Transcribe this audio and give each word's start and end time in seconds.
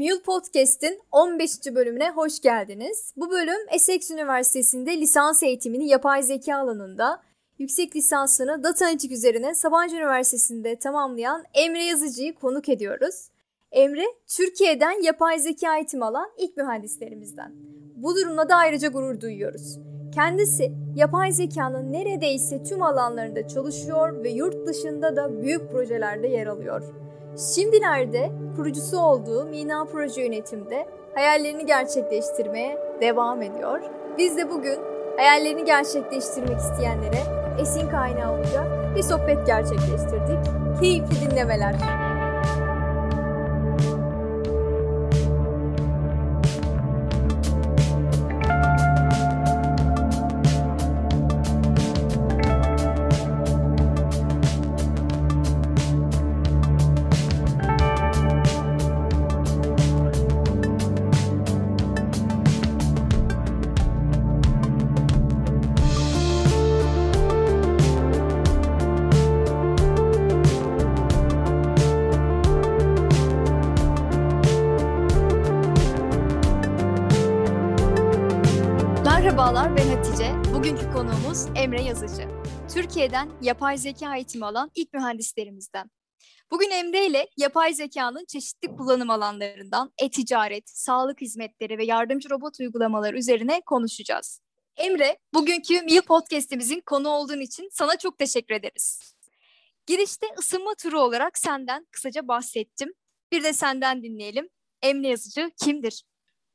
Mule 0.00 0.22
Podcast'in 0.26 1.00
15. 1.12 1.50
bölümüne 1.74 2.10
hoş 2.10 2.40
geldiniz. 2.40 3.12
Bu 3.16 3.30
bölüm 3.30 3.60
Essex 3.74 4.10
Üniversitesi'nde 4.10 5.00
lisans 5.00 5.42
eğitimini 5.42 5.88
yapay 5.88 6.22
zeka 6.22 6.56
alanında, 6.56 7.22
yüksek 7.58 7.96
lisansını 7.96 8.62
data 8.62 8.84
analitik 8.84 9.12
üzerine 9.12 9.54
Sabancı 9.54 9.96
Üniversitesi'nde 9.96 10.76
tamamlayan 10.76 11.44
Emre 11.54 11.84
Yazıcı'yı 11.84 12.34
konuk 12.34 12.68
ediyoruz. 12.68 13.28
Emre, 13.72 14.04
Türkiye'den 14.36 15.02
yapay 15.02 15.38
zeka 15.38 15.76
eğitimi 15.76 16.04
alan 16.04 16.28
ilk 16.38 16.56
mühendislerimizden. 16.56 17.52
Bu 17.96 18.16
durumla 18.16 18.48
da 18.48 18.54
ayrıca 18.54 18.88
gurur 18.88 19.20
duyuyoruz. 19.20 19.78
Kendisi 20.14 20.72
yapay 20.96 21.32
zekanın 21.32 21.92
neredeyse 21.92 22.62
tüm 22.62 22.82
alanlarında 22.82 23.48
çalışıyor 23.48 24.24
ve 24.24 24.30
yurt 24.30 24.66
dışında 24.66 25.16
da 25.16 25.42
büyük 25.42 25.70
projelerde 25.70 26.28
yer 26.28 26.46
alıyor. 26.46 27.09
Şimdilerde 27.36 28.30
kurucusu 28.56 28.98
olduğu 28.98 29.44
Mina 29.44 29.84
Proje 29.84 30.22
Yönetim'de 30.22 30.86
hayallerini 31.14 31.66
gerçekleştirmeye 31.66 32.78
devam 33.00 33.42
ediyor. 33.42 33.80
Biz 34.18 34.36
de 34.36 34.50
bugün 34.50 34.78
hayallerini 35.16 35.64
gerçekleştirmek 35.64 36.58
isteyenlere 36.58 37.22
esin 37.60 37.88
kaynağı 37.88 38.32
olacak 38.32 38.66
bir 38.96 39.02
sohbet 39.02 39.46
gerçekleştirdik. 39.46 40.38
Keyifli 40.80 41.30
dinlemeler. 41.30 41.74
Merhabalar 79.40 79.76
ben 79.76 79.96
Hatice. 79.96 80.54
Bugünkü 80.54 80.92
konuğumuz 80.92 81.46
Emre 81.56 81.82
Yazıcı. 81.82 82.28
Türkiye'den 82.74 83.30
yapay 83.42 83.78
zeka 83.78 84.16
eğitimi 84.16 84.46
alan 84.46 84.70
ilk 84.74 84.92
mühendislerimizden. 84.92 85.90
Bugün 86.50 86.70
Emre 86.70 87.06
ile 87.06 87.28
yapay 87.36 87.74
zekanın 87.74 88.24
çeşitli 88.24 88.76
kullanım 88.76 89.10
alanlarından 89.10 89.92
e-ticaret, 89.98 90.70
sağlık 90.70 91.20
hizmetleri 91.20 91.78
ve 91.78 91.84
yardımcı 91.84 92.30
robot 92.30 92.60
uygulamaları 92.60 93.18
üzerine 93.18 93.60
konuşacağız. 93.66 94.40
Emre, 94.76 95.18
bugünkü 95.34 95.82
Mil 95.82 96.00
Podcast'imizin 96.00 96.82
konu 96.86 97.08
olduğun 97.08 97.40
için 97.40 97.68
sana 97.72 97.98
çok 97.98 98.18
teşekkür 98.18 98.54
ederiz. 98.54 99.14
Girişte 99.86 100.26
ısınma 100.38 100.74
turu 100.82 101.00
olarak 101.00 101.38
senden 101.38 101.86
kısaca 101.90 102.28
bahsettim. 102.28 102.92
Bir 103.32 103.44
de 103.44 103.52
senden 103.52 104.02
dinleyelim. 104.02 104.48
Emre 104.82 105.08
Yazıcı 105.08 105.50
kimdir? 105.64 106.04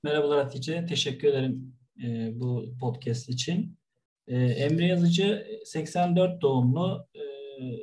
Merhabalar 0.03 0.43
Hatice, 0.43 0.85
teşekkür 0.85 1.27
ederim 1.27 1.75
e, 2.03 2.39
bu 2.39 2.65
podcast 2.79 3.29
için. 3.29 3.77
E, 4.27 4.37
Emre 4.37 4.85
Yazıcı 4.85 5.47
84 5.65 6.41
doğumlu. 6.41 7.07
E, 7.15 7.21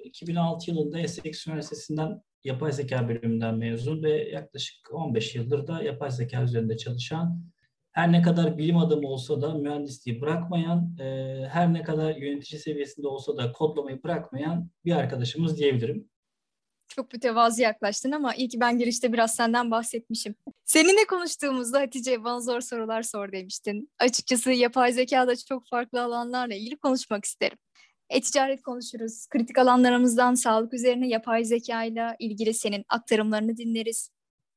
2006 0.04 0.70
yılında 0.70 1.00
Essex 1.00 1.46
Üniversitesi'nden 1.46 2.22
yapay 2.44 2.72
zeka 2.72 3.08
bölümünden 3.08 3.54
mezun 3.54 4.02
ve 4.02 4.28
yaklaşık 4.30 4.94
15 4.94 5.34
yıldır 5.34 5.66
da 5.66 5.82
yapay 5.82 6.10
zeka 6.10 6.42
üzerinde 6.42 6.76
çalışan, 6.76 7.52
her 7.92 8.12
ne 8.12 8.22
kadar 8.22 8.58
bilim 8.58 8.76
adamı 8.76 9.08
olsa 9.08 9.42
da 9.42 9.54
mühendisliği 9.54 10.20
bırakmayan, 10.20 10.96
e, 11.00 11.04
her 11.48 11.72
ne 11.72 11.82
kadar 11.82 12.16
yönetici 12.16 12.60
seviyesinde 12.60 13.08
olsa 13.08 13.36
da 13.36 13.52
kodlamayı 13.52 14.02
bırakmayan 14.02 14.70
bir 14.84 14.92
arkadaşımız 14.92 15.58
diyebilirim. 15.58 16.08
Çok 16.96 17.12
mütevazı 17.12 17.62
yaklaştın 17.62 18.12
ama 18.12 18.34
iyi 18.34 18.48
ki 18.48 18.60
ben 18.60 18.78
girişte 18.78 19.12
biraz 19.12 19.34
senden 19.34 19.70
bahsetmişim. 19.70 20.34
Seninle 20.64 21.06
konuştuğumuzda 21.06 21.80
Hatice 21.80 22.24
bana 22.24 22.40
zor 22.40 22.60
sorular 22.60 23.02
sor 23.02 23.32
demiştin. 23.32 23.90
Açıkçası 23.98 24.50
yapay 24.50 24.92
zekada 24.92 25.36
çok 25.36 25.68
farklı 25.68 26.02
alanlarla 26.02 26.54
ilgili 26.54 26.76
konuşmak 26.76 27.24
isterim. 27.24 27.58
E-ticaret 28.10 28.62
konuşuruz. 28.62 29.26
Kritik 29.26 29.58
alanlarımızdan 29.58 30.34
sağlık 30.34 30.74
üzerine 30.74 31.08
yapay 31.08 31.44
zeka 31.44 31.84
ile 31.84 32.16
ilgili 32.18 32.54
senin 32.54 32.84
aktarımlarını 32.88 33.56
dinleriz. 33.56 34.10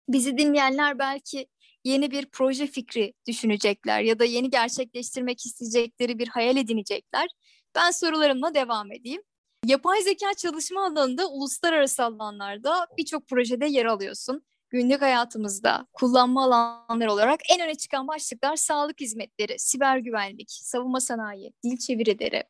Bizi 0.10 0.38
dinleyenler 0.38 1.00
belki 1.00 1.48
yeni 1.84 2.12
bir 2.12 2.26
proje 2.26 2.68
fikri 2.68 3.14
düşünecekler 3.28 4.02
ya 4.02 4.20
da 4.20 4.26
yeni 4.26 4.50
gerçekleştirmek 4.50 5.46
isteyecekleri 5.46 6.20
bir 6.20 6.28
hayal 6.28 6.58
edinecekler. 6.58 7.28
Ben 7.76 7.92
sorularımla 7.92 8.54
devam 8.54 8.92
edeyim. 8.92 9.22
Yapay 9.66 10.02
zeka 10.02 10.34
çalışma 10.38 10.86
alanında 10.86 11.28
uluslararası 11.28 12.04
alanlarda 12.04 12.88
birçok 12.98 13.28
projede 13.28 13.66
yer 13.66 13.86
alıyorsun. 13.86 14.46
Günlük 14.70 15.02
hayatımızda 15.02 15.88
kullanma 15.94 16.44
alanları 16.44 17.12
olarak 17.12 17.40
en 17.56 17.66
öne 17.66 17.76
çıkan 17.76 18.08
başlıklar 18.08 18.56
sağlık 18.56 19.02
hizmetleri, 19.02 19.60
siber 19.60 19.98
güvenlik, 19.98 20.52
savunma 20.52 21.00
sanayi, 21.00 21.54
dil 21.64 21.78
çevirileri, 21.78 22.44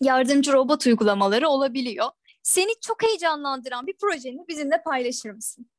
yardımcı 0.00 0.52
robot 0.52 0.86
uygulamaları 0.86 1.48
olabiliyor. 1.48 2.06
Seni 2.42 2.70
çok 2.80 3.02
heyecanlandıran 3.02 3.86
bir 3.86 3.96
projeni 4.00 4.48
bizimle 4.48 4.82
paylaşır 4.82 5.30
mısın? 5.30 5.70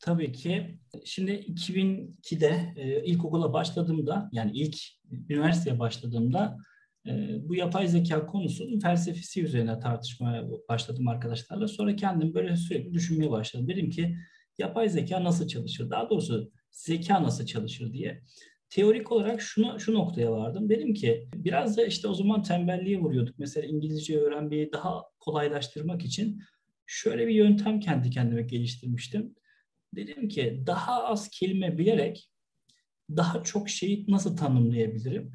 Tabii 0.00 0.32
ki. 0.32 0.78
Şimdi 1.04 1.30
2002'de 1.30 2.74
e, 2.76 3.04
ilkokula 3.04 3.52
başladığımda 3.52 4.28
yani 4.32 4.50
ilk 4.54 4.76
üniversiteye 5.28 5.78
başladığımda 5.78 6.56
bu 7.42 7.54
yapay 7.54 7.88
zeka 7.88 8.26
konusunun 8.26 8.80
felsefesi 8.80 9.44
üzerine 9.44 9.80
tartışmaya 9.80 10.44
başladım 10.68 11.08
arkadaşlarla. 11.08 11.68
Sonra 11.68 11.96
kendim 11.96 12.34
böyle 12.34 12.56
sürekli 12.56 12.94
düşünmeye 12.94 13.30
başladım. 13.30 13.68
Dedim 13.68 13.90
ki 13.90 14.16
yapay 14.58 14.88
zeka 14.88 15.24
nasıl 15.24 15.48
çalışır? 15.48 15.90
Daha 15.90 16.10
doğrusu 16.10 16.50
zeka 16.70 17.22
nasıl 17.22 17.46
çalışır 17.46 17.92
diye. 17.92 18.22
Teorik 18.70 19.12
olarak 19.12 19.40
şunu, 19.40 19.80
şu 19.80 19.94
noktaya 19.94 20.32
vardım. 20.32 20.68
Dedim 20.68 20.94
ki 20.94 21.28
biraz 21.34 21.76
da 21.76 21.86
işte 21.86 22.08
o 22.08 22.14
zaman 22.14 22.42
tembelliğe 22.42 22.98
vuruyorduk. 22.98 23.38
Mesela 23.38 23.66
İngilizce 23.66 24.18
öğrenmeyi 24.18 24.72
daha 24.72 25.02
kolaylaştırmak 25.20 26.04
için 26.04 26.42
şöyle 26.86 27.26
bir 27.26 27.34
yöntem 27.34 27.80
kendi 27.80 28.10
kendime 28.10 28.42
geliştirmiştim. 28.42 29.34
Dedim 29.94 30.28
ki 30.28 30.62
daha 30.66 31.04
az 31.04 31.28
kelime 31.28 31.78
bilerek 31.78 32.30
daha 33.16 33.42
çok 33.42 33.68
şeyi 33.68 34.04
nasıl 34.08 34.36
tanımlayabilirim? 34.36 35.32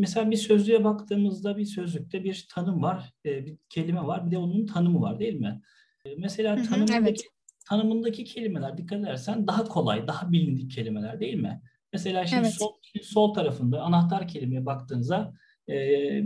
Mesela 0.00 0.30
bir 0.30 0.36
sözlüğe 0.36 0.84
baktığımızda 0.84 1.56
bir 1.56 1.64
sözlükte 1.64 2.24
bir 2.24 2.46
tanım 2.50 2.82
var, 2.82 3.12
e, 3.24 3.46
bir 3.46 3.56
kelime 3.68 4.06
var, 4.06 4.26
bir 4.26 4.30
de 4.30 4.38
onun 4.38 4.66
tanımı 4.66 5.00
var 5.00 5.18
değil 5.18 5.34
mi? 5.34 5.60
E, 6.04 6.14
mesela 6.18 6.62
tanımındaki, 6.62 6.96
evet. 6.98 7.20
tanımındaki 7.68 8.24
kelimeler 8.24 8.78
dikkat 8.78 9.00
edersen 9.00 9.46
daha 9.46 9.64
kolay, 9.64 10.06
daha 10.06 10.32
bilindik 10.32 10.70
kelimeler 10.70 11.20
değil 11.20 11.34
mi? 11.34 11.62
Mesela 11.92 12.26
şimdi 12.26 12.42
evet. 12.42 12.54
sol, 12.54 12.72
sol 13.02 13.34
tarafında 13.34 13.82
anahtar 13.82 14.28
kelimeye 14.28 14.66
baktığınızda 14.66 15.34
e, 15.68 15.74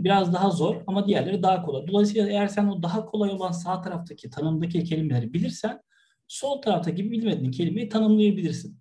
biraz 0.03 0.33
daha 0.33 0.49
zor 0.49 0.75
ama 0.87 1.07
diğerleri 1.07 1.43
daha 1.43 1.61
kolay. 1.61 1.87
Dolayısıyla 1.87 2.29
eğer 2.29 2.47
sen 2.47 2.67
o 2.67 2.83
daha 2.83 3.05
kolay 3.05 3.29
olan 3.29 3.51
sağ 3.51 3.81
taraftaki 3.81 4.29
tanımdaki 4.29 4.83
kelimeleri 4.83 5.33
bilirsen 5.33 5.81
sol 6.27 6.61
taraftaki 6.61 7.11
bilmediğin 7.11 7.51
kelimeyi 7.51 7.89
tanımlayabilirsin. 7.89 8.79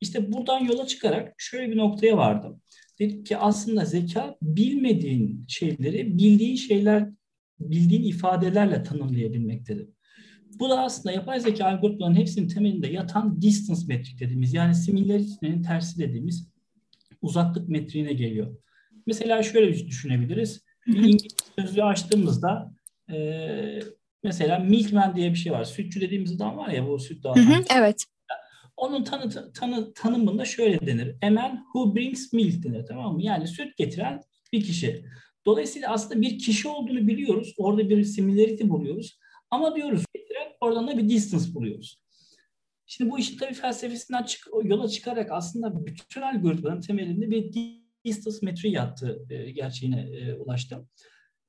İşte 0.00 0.32
buradan 0.32 0.60
yola 0.60 0.86
çıkarak 0.86 1.34
şöyle 1.38 1.70
bir 1.70 1.76
noktaya 1.76 2.16
vardım 2.16 2.60
dedik 2.98 3.26
ki 3.26 3.36
aslında 3.36 3.84
zeka 3.84 4.36
bilmediğin 4.42 5.44
şeyleri 5.48 6.18
bildiğin 6.18 6.56
şeyler, 6.56 7.08
bildiğin 7.60 8.02
ifadelerle 8.02 8.82
tanımlayabilmektedir. 8.82 9.88
Bu 10.58 10.70
da 10.70 10.82
aslında 10.82 11.12
yapay 11.12 11.40
zeka 11.40 11.64
algoritmalarının 11.64 12.18
hepsinin 12.18 12.48
temelinde 12.48 12.88
yatan 12.88 13.42
distance 13.42 13.80
metrik 13.88 14.20
dediğimiz 14.20 14.54
yani 14.54 14.74
similarity'nin 14.74 15.62
tersi 15.62 15.98
dediğimiz 15.98 16.48
uzaklık 17.22 17.68
metriğine 17.68 18.12
geliyor. 18.12 18.56
Mesela 19.06 19.42
şöyle 19.42 19.86
düşünebiliriz. 19.86 20.64
Bir 20.86 20.98
İngilizce 20.98 21.28
sözlüğü 21.58 21.82
açtığımızda 21.82 22.74
e, 23.12 23.16
mesela 24.22 24.58
milkman 24.58 25.16
diye 25.16 25.30
bir 25.30 25.36
şey 25.38 25.52
var. 25.52 25.64
Sütçü 25.64 26.00
dediğimiz 26.00 26.32
adam 26.32 26.56
var 26.56 26.68
ya 26.68 26.88
bu 26.88 26.98
süt 26.98 27.24
dağıtan. 27.24 27.64
evet. 27.76 28.06
Onun 28.76 29.04
tanı, 29.04 29.52
tanı, 29.52 29.94
tanımında 29.94 30.44
şöyle 30.44 30.86
denir. 30.86 31.16
A 31.22 31.30
man 31.30 31.64
who 31.72 31.94
brings 31.96 32.32
milk 32.32 32.64
denir 32.64 32.86
tamam 32.88 33.14
mı? 33.14 33.22
Yani 33.22 33.48
süt 33.48 33.76
getiren 33.76 34.20
bir 34.52 34.64
kişi. 34.64 35.04
Dolayısıyla 35.46 35.92
aslında 35.92 36.20
bir 36.20 36.38
kişi 36.38 36.68
olduğunu 36.68 37.06
biliyoruz. 37.06 37.54
Orada 37.58 37.88
bir 37.88 38.04
similarity 38.04 38.68
buluyoruz. 38.68 39.18
Ama 39.50 39.76
diyoruz 39.76 40.04
getiren 40.14 40.52
oradan 40.60 40.88
da 40.88 40.98
bir 40.98 41.08
distance 41.08 41.54
buluyoruz. 41.54 41.98
Şimdi 42.86 43.10
bu 43.10 43.18
işin 43.18 43.38
tabii 43.38 43.54
felsefesinden 43.54 44.22
çık, 44.22 44.48
yola 44.62 44.88
çıkarak 44.88 45.30
aslında 45.30 45.86
bütün 45.86 46.22
algoritmaların 46.22 46.80
temelinde 46.80 47.30
bir 47.30 47.52
distance 48.04 48.38
metriği 48.42 48.74
yattı 48.74 49.26
e, 49.30 49.50
gerçeğine 49.50 50.00
e, 50.00 50.34
ulaştım. 50.34 50.88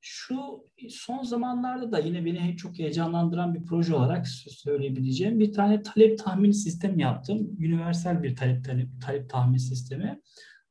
Şu 0.07 0.63
son 0.89 1.23
zamanlarda 1.23 1.91
da 1.91 1.99
yine 1.99 2.25
beni 2.25 2.57
çok 2.57 2.79
heyecanlandıran 2.79 3.55
bir 3.55 3.63
proje 3.63 3.95
olarak 3.95 4.27
söyleyebileceğim 4.27 5.39
bir 5.39 5.53
tane 5.53 5.81
talep 5.81 6.19
tahmin 6.19 6.51
sistemi 6.51 7.01
yaptım. 7.01 7.57
Universal 7.59 8.23
bir 8.23 8.35
talep, 8.35 8.65
talep, 8.65 8.87
talep 9.05 9.29
tahmin 9.29 9.57
sistemi. 9.57 10.21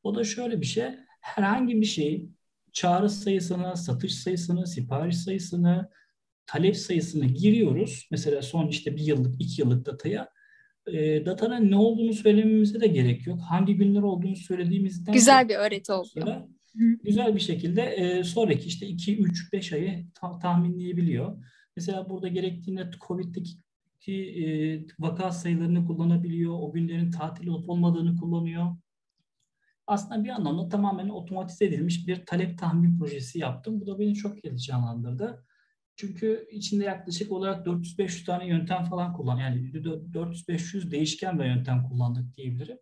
O 0.02 0.14
da 0.14 0.24
şöyle 0.24 0.60
bir 0.60 0.66
şey. 0.66 0.84
Herhangi 1.20 1.80
bir 1.80 1.86
şeyi 1.86 2.28
çağrı 2.72 3.10
sayısını, 3.10 3.76
satış 3.76 4.14
sayısını, 4.14 4.66
sipariş 4.66 5.16
sayısını, 5.16 5.90
talep 6.46 6.76
sayısını 6.76 7.24
giriyoruz. 7.24 8.08
Mesela 8.10 8.42
son 8.42 8.68
işte 8.68 8.96
bir 8.96 9.02
yıllık, 9.02 9.40
iki 9.40 9.62
yıllık 9.62 9.86
dataya. 9.86 10.28
E, 10.86 11.26
datanın 11.26 11.70
ne 11.70 11.76
olduğunu 11.76 12.12
söylememize 12.12 12.80
de 12.80 12.86
gerek 12.86 13.26
yok. 13.26 13.40
Hangi 13.50 13.76
günler 13.76 14.02
olduğunu 14.02 14.36
söylediğimizden 14.36 15.14
Güzel 15.14 15.48
bir 15.48 15.56
öğreti 15.56 15.92
oldu. 15.92 16.48
Güzel 16.74 17.34
bir 17.34 17.40
şekilde 17.40 17.82
e, 17.82 18.24
sonraki 18.24 18.68
işte 18.68 18.86
2, 18.86 19.18
3, 19.18 19.52
5 19.52 19.72
ayı 19.72 20.06
ta- 20.14 20.38
tahminleyebiliyor. 20.38 21.44
Mesela 21.76 22.10
burada 22.10 22.28
gerektiğinde 22.28 22.90
COVID'deki 23.00 24.44
e, 24.44 24.46
vaka 24.98 25.32
sayılarını 25.32 25.86
kullanabiliyor. 25.86 26.54
O 26.60 26.72
günlerin 26.72 27.10
tatil 27.10 27.46
olup 27.46 27.70
olmadığını 27.70 28.16
kullanıyor. 28.16 28.76
Aslında 29.86 30.24
bir 30.24 30.28
anlamda 30.28 30.68
tamamen 30.68 31.08
otomatize 31.08 31.64
edilmiş 31.64 32.06
bir 32.08 32.26
talep 32.26 32.58
tahmin 32.58 32.98
projesi 32.98 33.38
yaptım. 33.38 33.80
Bu 33.80 33.86
da 33.86 33.98
beni 33.98 34.14
çok 34.14 34.44
heyecanlandırdı. 34.44 35.44
Çünkü 35.96 36.48
içinde 36.52 36.84
yaklaşık 36.84 37.32
olarak 37.32 37.66
400-500 37.66 38.24
tane 38.24 38.46
yöntem 38.48 38.84
falan 38.84 39.12
kullan. 39.12 39.38
Yani 39.38 39.72
400-500 40.12 40.90
değişken 40.90 41.38
ve 41.38 41.46
yöntem 41.46 41.82
kullandık 41.88 42.36
diyebilirim. 42.36 42.78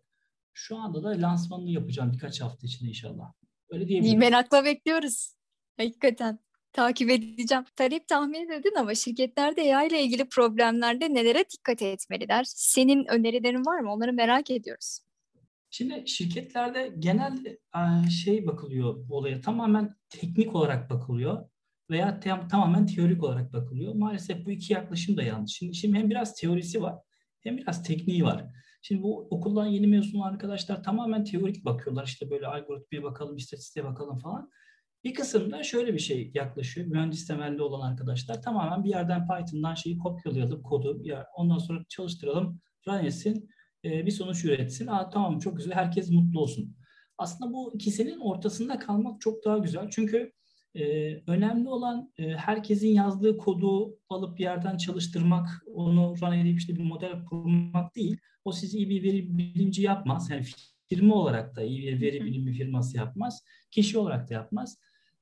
Şu 0.53 0.77
anda 0.77 1.03
da 1.03 1.09
lansmanını 1.09 1.69
yapacağım 1.69 2.13
birkaç 2.13 2.41
hafta 2.41 2.67
içinde 2.67 2.89
inşallah. 2.89 3.33
Öyle 3.73 3.87
diyebilirim. 3.87 4.19
Merakla 4.19 4.65
bekliyoruz. 4.65 5.35
Hakikaten 5.77 6.39
takip 6.73 7.09
edeceğim. 7.09 7.63
Talep 7.75 8.07
tahmin 8.07 8.49
dedin 8.49 8.73
ama 8.77 8.95
şirketler 8.95 9.57
AI 9.57 9.87
ile 9.87 10.03
ilgili 10.03 10.29
problemlerde 10.29 11.13
nelere 11.13 11.45
dikkat 11.57 11.81
etmeliler? 11.81 12.43
Senin 12.47 13.05
önerilerin 13.05 13.65
var 13.65 13.79
mı? 13.79 13.93
Onları 13.93 14.13
merak 14.13 14.51
ediyoruz. 14.51 14.99
Şimdi 15.69 16.03
şirketlerde 16.07 16.93
genel 16.99 17.37
şey 18.23 18.47
bakılıyor 18.47 19.09
olaya. 19.09 19.41
Tamamen 19.41 19.95
teknik 20.09 20.55
olarak 20.55 20.89
bakılıyor 20.89 21.49
veya 21.89 22.19
te- 22.19 22.47
tamamen 22.51 22.85
teorik 22.85 23.23
olarak 23.23 23.53
bakılıyor. 23.53 23.95
Maalesef 23.95 24.45
bu 24.45 24.51
iki 24.51 24.73
yaklaşım 24.73 25.17
da 25.17 25.23
yanlış. 25.23 25.51
Şimdi, 25.51 25.75
şimdi 25.75 25.97
hem 25.97 26.09
biraz 26.09 26.35
teorisi 26.35 26.81
var 26.81 26.95
hem 27.41 27.57
biraz 27.57 27.83
tekniği 27.83 28.23
var. 28.23 28.45
Şimdi 28.85 29.03
bu 29.03 29.27
okuldan 29.29 29.65
yeni 29.65 29.87
mezun 29.87 30.19
arkadaşlar 30.19 30.83
tamamen 30.83 31.23
teorik 31.23 31.65
bakıyorlar. 31.65 32.05
İşte 32.05 32.29
böyle 32.29 32.47
algoritmaya 32.47 33.03
bakalım, 33.03 33.37
istatistiğe 33.37 33.85
bakalım 33.85 34.17
falan. 34.17 34.49
Bir 35.03 35.13
kısımda 35.13 35.63
şöyle 35.63 35.93
bir 35.93 35.99
şey 35.99 36.31
yaklaşıyor. 36.33 36.87
Mühendis 36.87 37.27
temelli 37.27 37.61
olan 37.61 37.91
arkadaşlar 37.91 38.41
tamamen 38.41 38.83
bir 38.83 38.89
yerden 38.89 39.27
Python'dan 39.27 39.73
şeyi 39.73 39.97
kopyalayalım, 39.97 40.63
kodu. 40.63 41.01
Ya 41.03 41.27
ondan 41.35 41.57
sonra 41.57 41.85
çalıştıralım, 41.89 42.59
run 42.87 43.05
etsin, 43.05 43.49
bir 43.83 44.11
sonuç 44.11 44.45
üretsin. 44.45 44.87
Aa, 44.87 45.09
tamam 45.09 45.39
çok 45.39 45.57
güzel, 45.57 45.73
herkes 45.73 46.11
mutlu 46.11 46.39
olsun. 46.39 46.75
Aslında 47.17 47.53
bu 47.53 47.75
ikisinin 47.75 48.19
ortasında 48.19 48.79
kalmak 48.79 49.21
çok 49.21 49.45
daha 49.45 49.57
güzel. 49.57 49.89
Çünkü 49.89 50.31
e, 50.75 51.13
önemli 51.27 51.69
olan 51.69 52.11
e, 52.17 52.29
herkesin 52.29 52.87
yazdığı 52.87 53.37
kodu 53.37 53.99
alıp 54.09 54.37
bir 54.37 54.43
yerden 54.43 54.77
çalıştırmak, 54.77 55.63
onu 55.67 56.15
run 56.21 56.31
edip 56.31 56.59
işte 56.59 56.75
bir 56.75 56.83
model 56.83 57.25
kurmak 57.25 57.95
değil. 57.95 58.17
O 58.45 58.51
sizi 58.51 58.77
iyi 58.77 58.89
bir 58.89 59.03
veri 59.03 59.37
bilimci 59.37 59.81
yapmaz. 59.81 60.29
Yani 60.29 60.45
firma 60.89 61.15
olarak 61.15 61.55
da 61.55 61.63
iyi 61.63 61.83
bir 61.83 62.01
veri 62.01 62.25
bilimi 62.25 62.53
firması 62.53 62.97
yapmaz. 62.97 63.43
Kişi 63.71 63.97
olarak 63.97 64.29
da 64.29 64.33
yapmaz. 64.33 64.77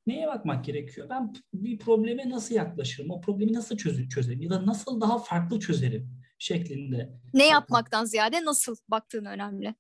Neye 0.08 0.28
bakmak 0.28 0.66
gerekiyor? 0.66 1.10
Ben 1.10 1.34
bir 1.54 1.78
probleme 1.78 2.30
nasıl 2.30 2.56
yaklaşırım? 2.56 3.12
O 3.12 3.22
problemi 3.22 3.54
nasıl 3.54 3.78
çözü 3.78 4.10
çözerim? 4.10 4.42
Ya 4.42 4.50
da 4.50 4.66
nasıl 4.66 5.02
daha 5.02 5.20
farklı 5.20 5.60
çözerim 5.60 6.10
şeklinde. 6.38 7.10
Ne 7.34 7.48
yapmaktan 7.48 8.06
ziyade 8.06 8.46
nasıl 8.46 8.76
baktığın 8.88 9.26
önemli. 9.26 9.76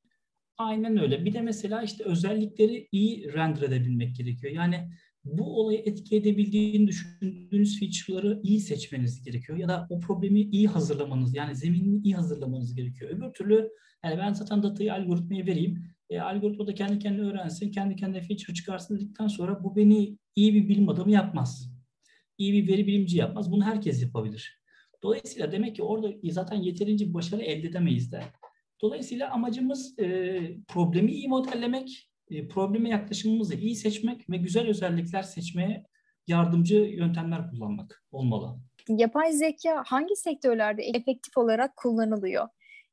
Aynen 0.57 0.97
öyle. 0.97 1.25
Bir 1.25 1.33
de 1.33 1.41
mesela 1.41 1.81
işte 1.81 2.03
özellikleri 2.03 2.87
iyi 2.91 3.33
render 3.33 3.61
edebilmek 3.61 4.15
gerekiyor. 4.15 4.53
Yani 4.53 4.89
bu 5.25 5.59
olayı 5.59 5.81
etki 5.85 6.15
edebildiğini 6.15 6.87
düşündüğünüz 6.87 7.79
feature'ları 7.79 8.39
iyi 8.43 8.59
seçmeniz 8.59 9.23
gerekiyor. 9.23 9.57
Ya 9.57 9.67
da 9.67 9.87
o 9.89 9.99
problemi 9.99 10.41
iyi 10.41 10.67
hazırlamanız, 10.67 11.35
yani 11.35 11.55
zeminini 11.55 12.01
iyi 12.03 12.15
hazırlamanız 12.15 12.75
gerekiyor. 12.75 13.11
Öbür 13.11 13.33
türlü 13.33 13.69
yani 14.05 14.17
ben 14.17 14.33
zaten 14.33 14.63
datayı 14.63 14.93
algoritmaya 14.93 15.45
vereyim. 15.45 15.83
E, 16.09 16.19
algoritma 16.19 16.67
da 16.67 16.73
kendi 16.73 16.99
kendine 16.99 17.25
öğrensin, 17.25 17.71
kendi 17.71 17.95
kendine 17.95 18.21
feature 18.21 18.53
çıkarsın 18.53 18.95
dedikten 18.95 19.27
sonra 19.27 19.63
bu 19.63 19.75
beni 19.75 20.17
iyi 20.35 20.53
bir 20.53 20.69
bilim 20.69 20.89
adamı 20.89 21.11
yapmaz. 21.11 21.71
İyi 22.37 22.53
bir 22.53 22.73
veri 22.73 22.87
bilimci 22.87 23.17
yapmaz. 23.17 23.51
Bunu 23.51 23.65
herkes 23.65 24.03
yapabilir. 24.03 24.61
Dolayısıyla 25.03 25.51
demek 25.51 25.75
ki 25.75 25.83
orada 25.83 26.13
zaten 26.23 26.55
yeterince 26.55 27.13
başarı 27.13 27.41
elde 27.41 27.67
edemeyiz 27.67 28.11
de. 28.11 28.23
Dolayısıyla 28.81 29.31
amacımız 29.31 29.99
e, 29.99 30.39
problemi 30.67 31.11
iyi 31.11 31.27
modellemek, 31.27 32.10
e, 32.31 32.47
probleme 32.47 32.89
yaklaşımımızı 32.89 33.55
iyi 33.55 33.75
seçmek 33.75 34.29
ve 34.29 34.37
güzel 34.37 34.67
özellikler 34.67 35.23
seçmeye 35.23 35.83
yardımcı 36.27 36.75
yöntemler 36.75 37.49
kullanmak 37.49 38.03
olmalı. 38.11 38.59
Yapay 38.89 39.31
zeka 39.31 39.83
hangi 39.85 40.15
sektörlerde 40.15 40.83
efektif 40.83 41.37
olarak 41.37 41.75
kullanılıyor? 41.75 42.47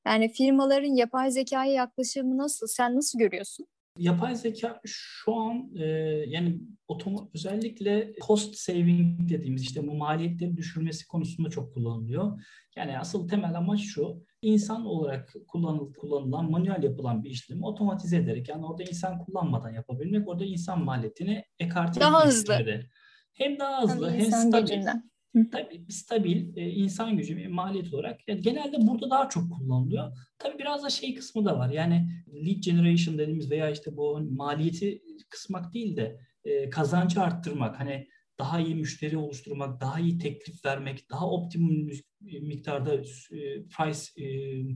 Yani 0.06 0.28
firmaların 0.28 0.94
yapay 0.94 1.30
zekaya 1.30 1.72
yaklaşımı 1.72 2.38
nasıl? 2.38 2.66
Sen 2.66 2.96
nasıl 2.96 3.18
görüyorsun? 3.18 3.66
Yapay 3.98 4.36
zeka 4.36 4.80
şu 4.84 5.34
an 5.34 5.70
e, 5.76 5.84
yani 6.26 6.60
otoma, 6.88 7.28
özellikle 7.34 8.12
cost 8.26 8.54
saving 8.54 9.30
dediğimiz 9.30 9.62
işte 9.62 9.86
bu 9.86 9.94
maliyetleri 9.94 10.56
düşürmesi 10.56 11.06
konusunda 11.06 11.50
çok 11.50 11.74
kullanılıyor. 11.74 12.42
Yani 12.76 12.98
asıl 12.98 13.28
temel 13.28 13.54
amaç 13.54 13.80
şu 13.80 14.24
insan 14.42 14.86
olarak 14.86 15.34
kullanıl, 15.48 15.94
kullanılan 15.94 16.50
manuel 16.50 16.82
yapılan 16.82 17.24
bir 17.24 17.30
işlemi 17.30 17.66
otomatize 17.66 18.16
ederek 18.16 18.48
yani 18.48 18.66
orada 18.66 18.82
insan 18.82 19.18
kullanmadan 19.18 19.70
yapabilmek 19.70 20.28
orada 20.28 20.44
insan 20.44 20.84
maliyetini 20.84 21.44
ekarte 21.58 22.00
Daha 22.00 22.26
hızlı. 22.26 22.82
Hem 23.32 23.58
daha 23.58 23.82
hızlı 23.82 24.10
hem, 24.10 24.20
hem 24.20 24.30
stabil. 24.30 24.66
Gücünden. 24.66 25.10
Tabii 25.52 25.86
stabil 25.88 26.56
e, 26.56 26.70
insan 26.70 27.16
gücü 27.16 27.36
bir 27.36 27.46
maliyet 27.46 27.94
olarak 27.94 28.28
yani 28.28 28.40
genelde 28.40 28.76
burada 28.80 29.10
daha 29.10 29.28
çok 29.28 29.52
kullanılıyor. 29.52 30.12
Tabii 30.38 30.58
biraz 30.58 30.84
da 30.84 30.90
şey 30.90 31.14
kısmı 31.14 31.44
da 31.44 31.58
var. 31.58 31.70
Yani 31.70 32.08
lead 32.32 32.62
generation 32.64 33.18
dediğimiz 33.18 33.50
veya 33.50 33.70
işte 33.70 33.96
bu 33.96 34.20
maliyeti 34.20 35.02
kısmak 35.30 35.74
değil 35.74 35.96
de 35.96 36.20
e, 36.44 36.70
kazancı 36.70 37.20
arttırmak. 37.20 37.80
Hani 37.80 38.08
daha 38.38 38.60
iyi 38.60 38.74
müşteri 38.74 39.16
oluşturmak, 39.16 39.80
daha 39.80 40.00
iyi 40.00 40.18
teklif 40.18 40.64
vermek, 40.64 41.10
daha 41.10 41.30
optimum 41.30 41.90
miktarda 42.20 42.94
e, 42.94 43.02
price 43.68 44.22
e, 44.24 44.26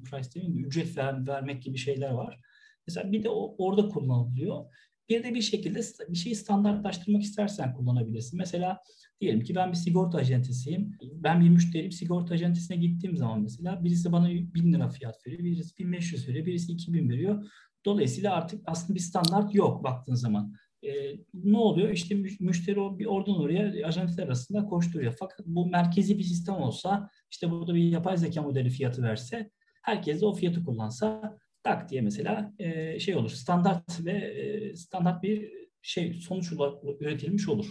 price 0.02 0.32
değil 0.34 0.48
mi? 0.48 0.66
ücret 0.66 0.96
ver, 0.96 1.26
vermek 1.26 1.62
gibi 1.62 1.78
şeyler 1.78 2.10
var. 2.10 2.40
Mesela 2.86 3.12
bir 3.12 3.22
de 3.22 3.28
orada 3.30 3.88
kullanılıyor. 3.88 4.64
Bir 5.08 5.24
de 5.24 5.34
bir 5.34 5.42
şekilde 5.42 5.80
bir 6.08 6.16
şeyi 6.16 6.36
standartlaştırmak 6.36 7.22
istersen 7.22 7.74
kullanabilirsin. 7.74 8.38
Mesela 8.38 8.78
diyelim 9.20 9.40
ki 9.40 9.54
ben 9.54 9.72
bir 9.72 9.76
sigorta 9.76 10.18
acentisiyim. 10.18 10.98
Ben 11.02 11.40
bir 11.40 11.48
müşteriyim. 11.48 11.92
Sigorta 11.92 12.34
acentisine 12.34 12.76
gittiğim 12.76 13.16
zaman 13.16 13.42
mesela 13.42 13.84
birisi 13.84 14.12
bana 14.12 14.28
1000 14.28 14.72
lira 14.72 14.88
fiyat 14.88 15.26
veriyor, 15.26 15.44
birisi 15.44 15.78
1500 15.78 16.28
veriyor, 16.28 16.46
birisi 16.46 16.72
2000 16.72 17.10
veriyor. 17.10 17.44
Dolayısıyla 17.84 18.34
artık 18.34 18.62
aslında 18.66 18.94
bir 18.94 19.00
standart 19.00 19.54
yok 19.54 19.84
baktığın 19.84 20.14
zaman. 20.14 20.54
Ee, 20.82 21.16
ne 21.34 21.58
oluyor? 21.58 21.88
İşte 21.90 22.14
müşteri 22.40 22.80
o 22.80 22.98
bir 22.98 23.06
oradan 23.06 23.40
oraya 23.40 23.86
ajantalar 23.86 24.26
arasında 24.26 24.64
koşturuyor. 24.64 25.16
Fakat 25.18 25.46
bu 25.46 25.66
merkezi 25.66 26.18
bir 26.18 26.22
sistem 26.22 26.54
olsa, 26.54 27.10
işte 27.30 27.50
burada 27.50 27.74
bir 27.74 27.82
yapay 27.82 28.16
zeka 28.16 28.42
modeli 28.42 28.70
fiyatı 28.70 29.02
verse, 29.02 29.50
herkes 29.82 30.20
de 30.20 30.26
o 30.26 30.34
fiyatı 30.34 30.64
kullansa 30.64 31.38
tak 31.62 31.90
diye 31.90 32.00
mesela 32.00 32.52
e, 32.58 33.00
şey 33.00 33.16
olur. 33.16 33.30
Standart 33.30 34.04
ve 34.04 34.12
e, 34.12 34.76
standart 34.76 35.22
bir 35.22 35.52
şey 35.82 36.12
sonuç 36.14 36.52
üretilmiş 37.00 37.48
olur. 37.48 37.66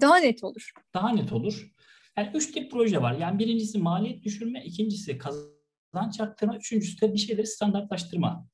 Daha 0.00 0.16
net 0.16 0.44
olur. 0.44 0.72
Daha 0.94 1.08
net 1.08 1.32
olur. 1.32 1.72
Yani 2.16 2.30
üç 2.34 2.52
tip 2.52 2.70
proje 2.70 3.02
var. 3.02 3.18
Yani 3.18 3.38
birincisi 3.38 3.78
maliyet 3.78 4.24
düşürme, 4.24 4.64
ikincisi 4.64 5.18
kazanç 5.18 6.20
arttırma, 6.20 6.56
üçüncüsü 6.56 7.00
de 7.00 7.12
bir 7.12 7.18
şeyleri 7.18 7.46
standartlaştırma 7.46 8.48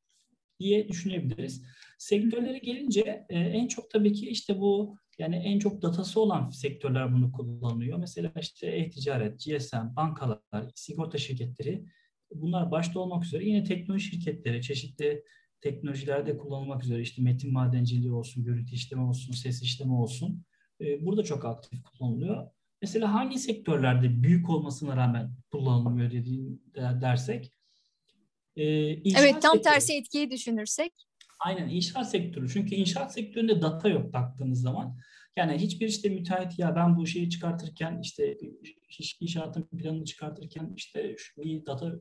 diye 0.61 0.89
düşünebiliriz. 0.89 1.63
Sektörlere 1.99 2.59
gelince 2.59 3.27
e, 3.29 3.39
en 3.39 3.69
çok 3.69 3.91
tabii 3.91 4.13
ki 4.13 4.29
işte 4.29 4.61
bu 4.61 4.97
yani 5.19 5.37
en 5.37 5.59
çok 5.59 5.83
datası 5.83 6.21
olan 6.21 6.51
sektörler 6.51 7.13
bunu 7.13 7.33
kullanıyor. 7.33 7.99
Mesela 7.99 8.33
işte 8.41 8.67
e-ticaret, 8.67 9.45
GSM, 9.45 9.97
bankalar, 9.97 10.41
sigorta 10.75 11.19
şirketleri 11.19 11.85
bunlar 12.35 12.71
başta 12.71 13.01
olmak 13.01 13.25
üzere 13.25 13.45
yine 13.45 13.65
teknoloji 13.65 14.11
şirketleri 14.11 14.63
çeşitli 14.63 15.25
teknolojilerde 15.61 16.39
kullanılmak 16.39 16.85
üzere 16.85 17.03
işte 17.03 17.23
metin 17.23 17.53
madenciliği 17.53 18.13
olsun, 18.13 18.45
görüntü 18.45 18.75
işleme 18.75 19.03
olsun, 19.03 19.33
ses 19.33 19.63
işleme 19.63 19.93
olsun. 19.93 20.45
E, 20.81 21.07
burada 21.07 21.23
çok 21.23 21.45
aktif 21.45 21.83
kullanılıyor. 21.83 22.47
Mesela 22.83 23.15
hangi 23.15 23.39
sektörlerde 23.39 24.23
büyük 24.23 24.51
olmasına 24.51 24.97
rağmen 24.97 25.33
kullanılmıyor 25.51 26.11
dediğin 26.11 26.63
dersek? 26.77 27.53
E, 28.57 28.65
evet 28.65 29.43
tam 29.43 29.53
sektörü. 29.53 29.63
tersi 29.63 29.97
etkiyi 29.97 30.31
düşünürsek. 30.31 30.93
Aynen 31.41 31.69
inşaat 31.69 32.11
sektörü. 32.11 32.49
Çünkü 32.49 32.75
inşaat 32.75 33.15
sektöründe 33.15 33.63
data 33.63 33.89
yok 33.89 34.13
baktığınız 34.13 34.61
zaman. 34.61 34.99
Yani 35.37 35.59
hiçbir 35.59 35.89
işte 35.89 36.09
müteahhit 36.09 36.59
ya 36.59 36.77
ben 36.77 36.97
bu 36.97 37.07
şeyi 37.07 37.31
çıkartırken 37.31 38.01
işte 38.03 38.39
inşaatın 39.21 39.63
planını 39.63 40.05
çıkartırken 40.05 40.73
işte 40.77 41.17
bir 41.39 41.67
data 41.67 41.93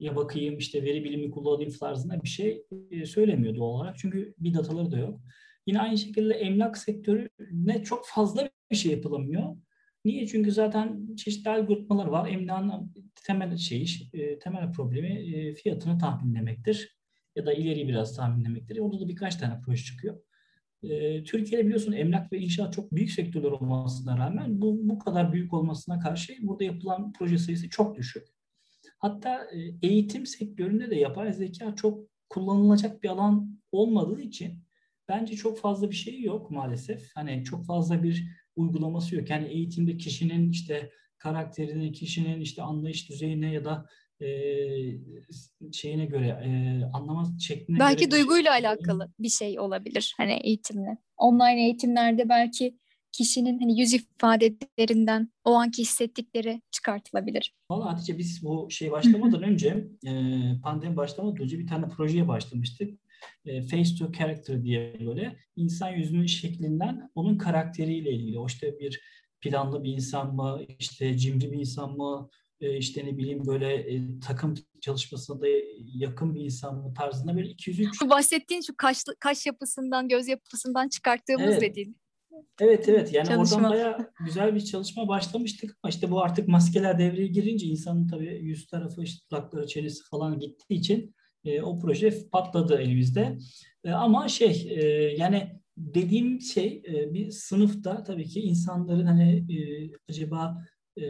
ya 0.00 0.16
bakayım 0.16 0.58
işte 0.58 0.82
veri 0.82 1.04
bilimi 1.04 1.30
kullanayım 1.30 1.72
tarzında 1.80 2.22
bir 2.22 2.28
şey 2.28 2.66
e, 2.90 3.06
söylemiyor 3.06 3.56
doğal 3.56 3.68
olarak. 3.68 3.98
Çünkü 3.98 4.34
bir 4.38 4.54
dataları 4.54 4.90
da 4.90 4.98
yok. 4.98 5.20
Yine 5.66 5.80
aynı 5.80 5.98
şekilde 5.98 6.34
emlak 6.34 6.78
sektörü 6.78 7.28
ne 7.50 7.82
çok 7.82 8.06
fazla 8.06 8.50
bir 8.70 8.76
şey 8.76 8.92
yapılamıyor. 8.92 9.56
Niye? 10.04 10.26
Çünkü 10.26 10.52
zaten 10.52 11.16
çeşitli 11.16 11.50
algoritmalar 11.50 12.06
var. 12.06 12.28
Emlakın 12.28 12.94
temel 13.26 13.56
şeyi, 13.56 13.86
e, 14.12 14.38
temel 14.38 14.72
problemi 14.72 15.08
e, 15.08 15.54
fiyatını 15.54 15.98
tahminlemektir. 15.98 16.96
Ya 17.36 17.46
da 17.46 17.52
ileri 17.52 17.88
biraz 17.88 18.16
tahminlemektir. 18.16 18.78
Orada 18.78 19.00
da 19.00 19.08
birkaç 19.08 19.36
tane 19.36 19.60
proje 19.64 19.84
çıkıyor. 19.84 20.20
Türkiye'de 21.24 21.64
biliyorsun 21.66 21.92
emlak 21.92 22.32
ve 22.32 22.38
inşaat 22.38 22.72
çok 22.72 22.92
büyük 22.92 23.10
sektörler 23.10 23.50
olmasına 23.50 24.18
rağmen 24.18 24.60
bu, 24.60 24.88
bu 24.88 24.98
kadar 24.98 25.32
büyük 25.32 25.54
olmasına 25.54 25.98
karşı 25.98 26.34
burada 26.40 26.64
yapılan 26.64 27.12
proje 27.12 27.38
sayısı 27.38 27.68
çok 27.68 27.96
düşük. 27.96 28.33
Hatta 29.04 29.44
e, 29.52 29.88
eğitim 29.88 30.26
sektöründe 30.26 30.90
de 30.90 30.96
yapay 30.96 31.32
zeka 31.32 31.74
çok 31.74 32.08
kullanılacak 32.28 33.02
bir 33.02 33.08
alan 33.08 33.60
olmadığı 33.72 34.20
için 34.20 34.64
bence 35.08 35.36
çok 35.36 35.58
fazla 35.58 35.90
bir 35.90 35.94
şey 35.94 36.22
yok 36.22 36.50
maalesef. 36.50 37.10
Hani 37.14 37.44
çok 37.44 37.66
fazla 37.66 38.02
bir 38.02 38.28
uygulaması 38.56 39.16
yok. 39.16 39.30
Yani 39.30 39.48
eğitimde 39.48 39.96
kişinin 39.96 40.50
işte 40.50 40.90
karakterine, 41.18 41.92
kişinin 41.92 42.40
işte 42.40 42.62
anlayış 42.62 43.10
düzeyine 43.10 43.52
ya 43.52 43.64
da 43.64 43.86
e, 44.20 44.28
şeyine 45.72 46.06
göre 46.06 46.26
e, 46.26 46.48
anlama 46.92 47.36
şekline 47.40 47.78
belki 47.78 48.08
göre 48.08 48.10
duyguyla 48.10 48.58
şey, 48.58 48.66
alakalı 48.66 49.12
bir 49.18 49.28
şey 49.28 49.60
olabilir 49.60 50.14
hani 50.16 50.32
eğitimle. 50.32 50.98
Online 51.16 51.64
eğitimlerde 51.64 52.28
belki 52.28 52.78
kişinin 53.14 53.58
hani 53.58 53.80
yüz 53.80 53.94
ifadelerinden 53.94 55.28
o 55.44 55.54
anki 55.54 55.82
hissettikleri 55.82 56.62
çıkartılabilir. 56.70 57.54
Valla 57.70 57.92
Hatice 57.92 58.18
biz 58.18 58.44
bu 58.44 58.68
şey 58.70 58.90
başlamadan 58.90 59.42
önce 59.42 59.88
e, 60.06 60.12
pandemi 60.62 60.96
başlamadan 60.96 61.42
önce 61.42 61.58
bir 61.58 61.66
tane 61.66 61.88
projeye 61.88 62.28
başlamıştık. 62.28 63.00
E, 63.44 63.62
face 63.62 63.96
to 63.98 64.12
character 64.12 64.64
diye 64.64 64.96
böyle 65.06 65.36
insan 65.56 65.90
yüzünün 65.90 66.26
şeklinden 66.26 67.10
onun 67.14 67.38
karakteriyle 67.38 68.12
ilgili. 68.12 68.38
O 68.38 68.46
işte 68.46 68.78
bir 68.78 69.00
planlı 69.40 69.84
bir 69.84 69.92
insan 69.92 70.34
mı, 70.34 70.60
işte 70.78 71.18
cimri 71.18 71.52
bir 71.52 71.58
insan 71.58 71.96
mı, 71.96 72.30
e, 72.60 72.76
işte 72.76 73.06
ne 73.06 73.18
bileyim 73.18 73.46
böyle 73.46 73.74
e, 73.74 74.20
takım 74.20 74.54
çalışmasına 74.80 75.40
da 75.40 75.46
yakın 75.94 76.34
bir 76.34 76.40
insan 76.40 76.76
mı 76.76 76.94
tarzında 76.94 77.36
böyle 77.36 77.48
200-300. 77.48 78.10
Bahsettiğin 78.10 78.60
şu 78.60 78.76
kaş, 78.76 79.02
kaş 79.20 79.46
yapısından, 79.46 80.08
göz 80.08 80.28
yapısından 80.28 80.88
çıkarttığımız 80.88 81.52
evet. 81.52 81.62
dediğin. 81.62 82.03
Evet 82.60 82.88
evet 82.88 83.12
yani 83.12 83.28
çalışma. 83.28 83.56
oradan 83.56 83.70
baya 83.70 84.10
güzel 84.24 84.54
bir 84.54 84.60
çalışma 84.60 85.08
başlamıştık 85.08 85.76
ama 85.82 85.90
işte 85.90 86.10
bu 86.10 86.22
artık 86.22 86.48
maskeler 86.48 86.98
devreye 86.98 87.26
girince 87.26 87.66
insanın 87.66 88.08
tabii 88.08 88.38
yüz 88.42 88.66
tarafı 88.66 89.02
işte 89.02 89.26
kulakları 89.30 89.66
çenesi 89.66 90.02
falan 90.10 90.38
gittiği 90.38 90.74
için 90.74 91.14
e, 91.44 91.62
o 91.62 91.78
proje 91.78 92.28
patladı 92.32 92.80
elimizde. 92.80 93.38
E, 93.84 93.90
ama 93.90 94.28
şey 94.28 94.66
e, 94.70 94.84
yani 95.16 95.60
dediğim 95.76 96.40
şey 96.40 96.82
e, 96.88 97.14
bir 97.14 97.30
sınıfta 97.30 98.04
tabii 98.04 98.28
ki 98.28 98.40
insanların 98.40 99.06
hani 99.06 99.54
e, 99.54 99.90
acaba 100.10 100.64
e, 100.96 101.02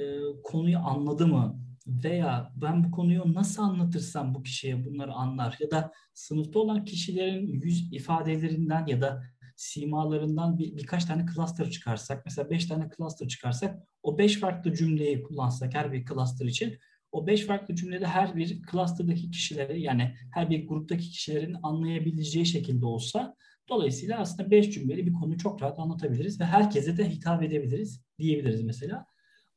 konuyu 0.42 0.78
anladı 0.78 1.26
mı 1.26 1.60
veya 1.86 2.52
ben 2.56 2.84
bu 2.84 2.90
konuyu 2.90 3.34
nasıl 3.34 3.62
anlatırsam 3.62 4.34
bu 4.34 4.42
kişiye 4.42 4.84
bunları 4.84 5.12
anlar 5.12 5.56
ya 5.60 5.70
da 5.70 5.92
sınıfta 6.14 6.58
olan 6.58 6.84
kişilerin 6.84 7.46
yüz 7.46 7.92
ifadelerinden 7.92 8.86
ya 8.86 9.00
da 9.00 9.22
simalarından 9.56 10.58
bir, 10.58 10.76
birkaç 10.76 11.04
tane 11.04 11.26
cluster 11.34 11.70
çıkarsak, 11.70 12.22
mesela 12.26 12.50
beş 12.50 12.66
tane 12.66 12.88
cluster 12.96 13.28
çıkarsak, 13.28 13.82
o 14.02 14.18
beş 14.18 14.40
farklı 14.40 14.74
cümleyi 14.74 15.22
kullansak 15.22 15.74
her 15.74 15.92
bir 15.92 16.04
cluster 16.04 16.46
için, 16.46 16.78
o 17.12 17.26
beş 17.26 17.46
farklı 17.46 17.74
cümlede 17.74 18.06
her 18.06 18.36
bir 18.36 18.62
cluster'daki 18.70 19.30
kişileri 19.30 19.82
yani 19.82 20.14
her 20.34 20.50
bir 20.50 20.68
gruptaki 20.68 21.10
kişilerin 21.10 21.56
anlayabileceği 21.62 22.46
şekilde 22.46 22.86
olsa, 22.86 23.36
dolayısıyla 23.68 24.18
aslında 24.18 24.50
beş 24.50 24.70
cümleli 24.70 25.06
bir 25.06 25.12
konuyu 25.12 25.38
çok 25.38 25.62
rahat 25.62 25.78
anlatabiliriz 25.78 26.40
ve 26.40 26.44
herkese 26.44 26.96
de 26.96 27.10
hitap 27.10 27.42
edebiliriz 27.42 28.02
diyebiliriz 28.18 28.62
mesela. 28.62 29.06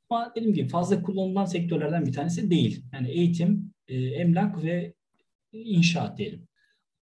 Ama 0.10 0.34
dediğim 0.36 0.54
gibi 0.54 0.68
fazla 0.68 1.01
kullanılan 1.01 1.46
sektörlerden 1.46 2.06
bir 2.06 2.13
tanesi 2.13 2.50
değil. 2.50 2.84
Yani 2.94 3.10
eğitim, 3.10 3.74
e, 3.88 3.96
emlak 3.96 4.63
ve 4.63 4.94
inşaat 5.51 6.18
diyelim. 6.18 6.47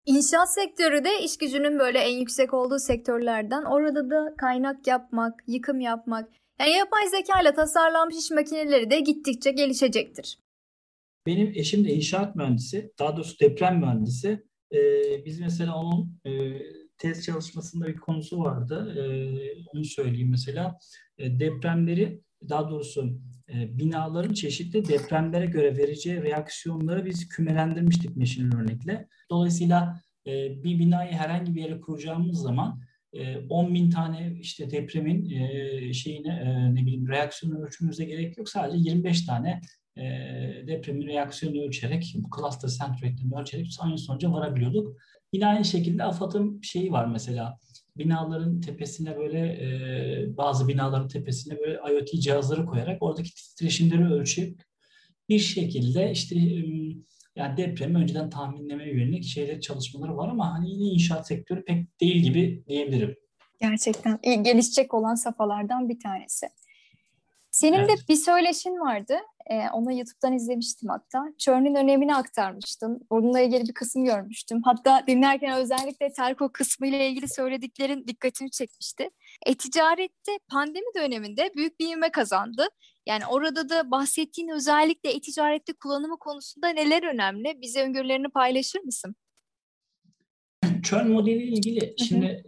İnşaat 0.06 0.54
sektörü 0.54 1.04
de 1.04 1.24
iş 1.24 1.38
gücünün 1.38 1.80
böyle 1.80 2.00
en 2.00 2.18
yüksek 2.18 2.54
olduğu 2.54 2.80
sektörlerden. 2.80 3.64
Orada 3.64 4.10
da 4.10 4.36
kaynak 4.38 4.88
yapmak, 4.88 5.44
yıkım 5.48 5.80
yapmak. 5.80 6.30
Yani 6.60 6.72
yapay 6.72 7.08
zeka 7.08 7.42
ile 7.42 7.54
tasarlanmış 7.54 8.16
iş 8.18 8.32
makineleri 8.32 8.90
de 8.90 9.00
gittikçe 9.00 9.52
gelişecektir. 9.52 10.40
Benim 11.26 11.52
eşim 11.56 11.86
de 11.86 11.94
inşaat 11.94 12.36
mühendisi, 12.36 12.92
daha 13.00 13.18
doğrusu 13.18 13.40
deprem 13.40 13.80
mühendisi. 13.80 14.44
Ee, 14.74 15.26
biz 15.26 15.40
mesela 15.40 15.76
onun 15.76 16.20
e, 16.26 16.32
tez 16.98 17.26
çalışmasında 17.26 17.88
bir 17.88 17.98
konusu 17.98 18.40
vardı. 18.40 18.96
Ee, 18.98 19.64
onu 19.74 19.86
söyleyeyim 19.86 20.32
mesela. 20.32 20.78
E, 21.18 21.40
depremleri, 21.40 22.22
daha 22.50 22.70
doğrusu 22.70 23.20
e, 23.50 23.78
binaların 23.78 24.34
çeşitli 24.34 24.88
depremlere 24.88 25.46
göre 25.46 25.78
vereceği 25.78 26.24
reaksiyonları 26.24 27.06
biz 27.06 27.30
kümelendirmiştik 27.30 28.18
machine 28.18 28.52
learning'le. 28.52 29.08
Dolayısıyla 29.30 30.02
e, 30.28 30.64
bir 30.64 30.80
binayı 30.80 31.12
herhangi 31.12 31.56
bir 31.56 31.62
yere 31.62 31.80
kuracağımız 31.80 32.42
zaman 32.42 32.82
10 33.50 33.72
e, 33.72 33.74
bin 33.74 33.90
tane 33.90 34.38
işte 34.40 34.72
depremin 34.72 35.28
şeyine 35.92 36.74
ne 36.76 36.82
bileyim 36.82 37.08
reaksiyonu 37.08 37.66
ölçmemize 37.66 38.06
gerek 38.06 38.38
yok. 38.38 38.50
Sadece 38.50 38.90
25 38.90 39.26
tane 39.26 39.62
depremin 40.68 41.08
reaksiyonu 41.08 41.62
ölçerek, 41.62 42.16
bu 42.18 42.38
cluster 42.38 42.70
centroid'ini 42.70 43.40
ölçerek 43.40 43.68
aynı 43.80 43.98
sonuca 43.98 44.32
varabiliyorduk. 44.32 44.98
Yine 45.34 45.48
aynı 45.48 45.66
şekilde 45.66 46.04
AFAD'ın 46.04 46.62
şeyi 46.62 46.92
var 46.92 47.06
mesela 47.06 47.60
binaların 47.98 48.62
tepesine 48.62 49.18
böyle 49.18 49.40
e, 49.40 50.38
bazı 50.38 50.68
binaların 50.68 51.08
tepesine 51.08 51.60
böyle 51.60 51.80
IoT 51.94 52.22
cihazları 52.22 52.66
koyarak 52.66 53.04
oradaki 53.04 53.36
titreşimleri 53.36 54.14
ölçüp 54.14 54.62
bir 55.30 55.40
şekilde 55.40 56.12
işte 56.12 56.36
e, 56.36 56.64
yani 57.36 57.58
depremi 57.58 57.98
önceden 57.98 58.30
tahminlemeye 58.30 58.94
yönelik 58.94 59.24
şeyler 59.24 59.62
çalışmaları 59.62 60.18
var 60.18 60.30
ama 60.30 60.54
hani 60.54 60.72
yine 60.72 60.84
inşaat 60.84 61.28
sektörü 61.28 61.66
pek 61.66 62.00
değil 62.02 62.24
gibi 62.24 62.64
diyebilirim. 62.68 63.16
Gerçekten 63.62 64.20
gelişecek 64.22 64.94
olan 64.94 65.16
safhalardan 65.16 65.90
bir 65.90 66.00
tanesi. 66.00 66.48
Senin 67.52 67.78
evet. 67.78 67.90
de 67.90 67.94
bir 68.10 68.16
söyleşin 68.16 68.80
vardı. 68.80 69.14
Ee, 69.50 69.70
onu 69.74 69.92
YouTube'dan 69.94 70.34
izlemiştim 70.34 70.90
hatta. 70.90 71.34
Churn'ün 71.38 71.76
önemini 71.76 72.16
aktarmıştın. 72.16 73.08
Onunla 73.10 73.40
ilgili 73.40 73.64
bir 73.68 73.74
kısım 73.74 74.06
görmüştüm. 74.06 74.62
Hatta 74.66 75.04
dinlerken 75.08 75.58
özellikle 75.58 76.14
telko 76.14 76.52
kısmı 76.52 76.88
ile 76.88 77.10
ilgili 77.10 77.30
söylediklerin 77.30 78.08
dikkatimi 78.08 78.52
çekmişti. 78.52 79.10
E-ticarette 79.46 80.40
pandemi 80.52 80.86
döneminde 80.96 81.52
büyük 81.56 81.80
bir 81.80 81.94
ivme 81.94 82.10
kazandı. 82.10 82.68
Yani 83.06 83.26
orada 83.26 83.70
da 83.70 83.92
bahsettiğin 83.92 84.50
özellikle 84.50 85.10
e-ticarette 85.10 85.74
kullanımı 85.74 86.18
konusunda 86.20 86.70
neler 86.70 87.04
önemli? 87.04 87.62
Bize 87.62 87.84
öngörülerini 87.84 88.30
paylaşır 88.30 88.80
mısın? 88.80 89.16
Churn 90.84 91.08
modeliyle 91.08 91.52
ilgili 91.52 91.96
şimdi 91.98 92.44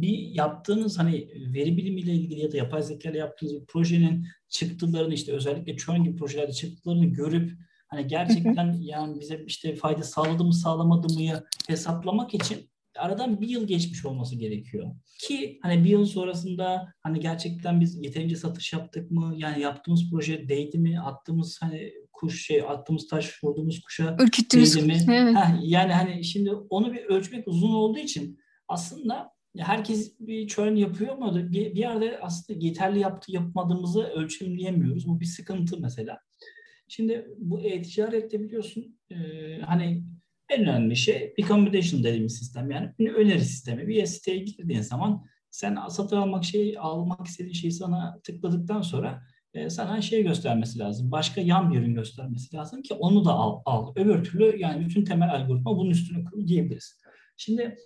bir 0.00 0.18
yaptığınız 0.18 0.98
hani 0.98 1.28
veri 1.54 1.76
bilimiyle 1.76 2.12
ilgili 2.12 2.40
ya 2.40 2.52
da 2.52 2.56
yapay 2.56 2.82
zeka 2.82 3.10
ile 3.10 3.18
yaptığınız 3.18 3.60
bir 3.60 3.66
projenin 3.66 4.26
çıktılarını 4.48 5.14
işte 5.14 5.32
özellikle 5.32 5.76
Churn 5.76 6.04
gibi 6.04 6.16
projelerde 6.16 6.52
çıktılarını 6.52 7.06
görüp 7.06 7.52
hani 7.88 8.06
gerçekten 8.06 8.76
yani 8.80 9.20
bize 9.20 9.44
işte 9.46 9.76
fayda 9.76 10.02
sağladı 10.02 10.44
mı 10.44 10.54
sağlamadı 10.54 11.14
mı 11.14 11.42
hesaplamak 11.68 12.34
için 12.34 12.70
aradan 12.98 13.40
bir 13.40 13.48
yıl 13.48 13.66
geçmiş 13.66 14.04
olması 14.04 14.36
gerekiyor. 14.36 14.94
Ki 15.20 15.58
hani 15.62 15.84
bir 15.84 15.90
yıl 15.90 16.06
sonrasında 16.06 16.92
hani 17.02 17.20
gerçekten 17.20 17.80
biz 17.80 18.04
yeterince 18.04 18.36
satış 18.36 18.72
yaptık 18.72 19.10
mı? 19.10 19.34
Yani 19.36 19.62
yaptığımız 19.62 20.10
proje 20.10 20.48
değdi 20.48 20.78
mi? 20.78 21.00
Attığımız 21.00 21.58
hani 21.62 21.92
kuş 22.12 22.46
şey 22.46 22.62
attığımız 22.62 23.08
taş 23.08 23.44
vurduğumuz 23.44 23.80
kuşa 23.80 24.16
Ürküttüğümüz 24.20 24.76
değdi 24.76 24.86
mi? 24.86 25.14
Evet. 25.14 25.36
Heh, 25.36 25.58
yani 25.62 25.92
hani 25.92 26.24
şimdi 26.24 26.50
onu 26.50 26.92
bir 26.92 27.04
ölçmek 27.04 27.48
uzun 27.48 27.74
olduğu 27.74 27.98
için 27.98 28.38
aslında 28.68 29.30
herkes 29.58 30.20
bir 30.20 30.48
churn 30.48 30.74
yapıyor 30.74 31.14
ama 31.14 31.52
bir, 31.52 31.76
yerde 31.76 32.18
aslında 32.22 32.58
yeterli 32.66 32.98
yaptı, 32.98 33.32
yapmadığımızı 33.32 34.02
ölçümleyemiyoruz. 34.02 35.08
Bu 35.08 35.20
bir 35.20 35.26
sıkıntı 35.26 35.80
mesela. 35.80 36.20
Şimdi 36.88 37.28
bu 37.38 37.60
e-ticarette 37.60 38.40
biliyorsun 38.40 38.98
e, 39.10 39.16
hani 39.60 40.04
en 40.48 40.62
önemli 40.62 40.96
şey 40.96 41.34
recommendation 41.38 42.04
dediğimiz 42.04 42.38
sistem 42.38 42.70
yani 42.70 42.90
bir 42.98 43.14
öneri 43.14 43.44
sistemi. 43.44 43.88
Bir 43.88 44.06
siteye 44.06 44.38
girdiğin 44.38 44.80
zaman 44.80 45.24
sen 45.50 45.78
satın 45.88 46.16
almak 46.16 46.44
şey 46.44 46.76
almak 46.78 47.26
istediğin 47.26 47.54
şeyi 47.54 47.72
sana 47.72 48.20
tıkladıktan 48.24 48.82
sonra 48.82 49.22
e, 49.54 49.70
sana 49.70 50.02
şey 50.02 50.22
göstermesi 50.22 50.78
lazım. 50.78 51.10
Başka 51.10 51.40
yan 51.40 51.72
bir 51.72 51.78
ürün 51.78 51.94
göstermesi 51.94 52.56
lazım 52.56 52.82
ki 52.82 52.94
onu 52.94 53.24
da 53.24 53.32
al. 53.32 53.62
al. 53.64 53.92
Öbür 53.96 54.24
türlü 54.24 54.58
yani 54.58 54.86
bütün 54.86 55.04
temel 55.04 55.34
algoritma 55.34 55.76
bunun 55.76 55.90
üstüne 55.90 56.24
kurulu 56.24 56.48
diyebiliriz. 56.48 56.98
Şimdi 57.36 57.76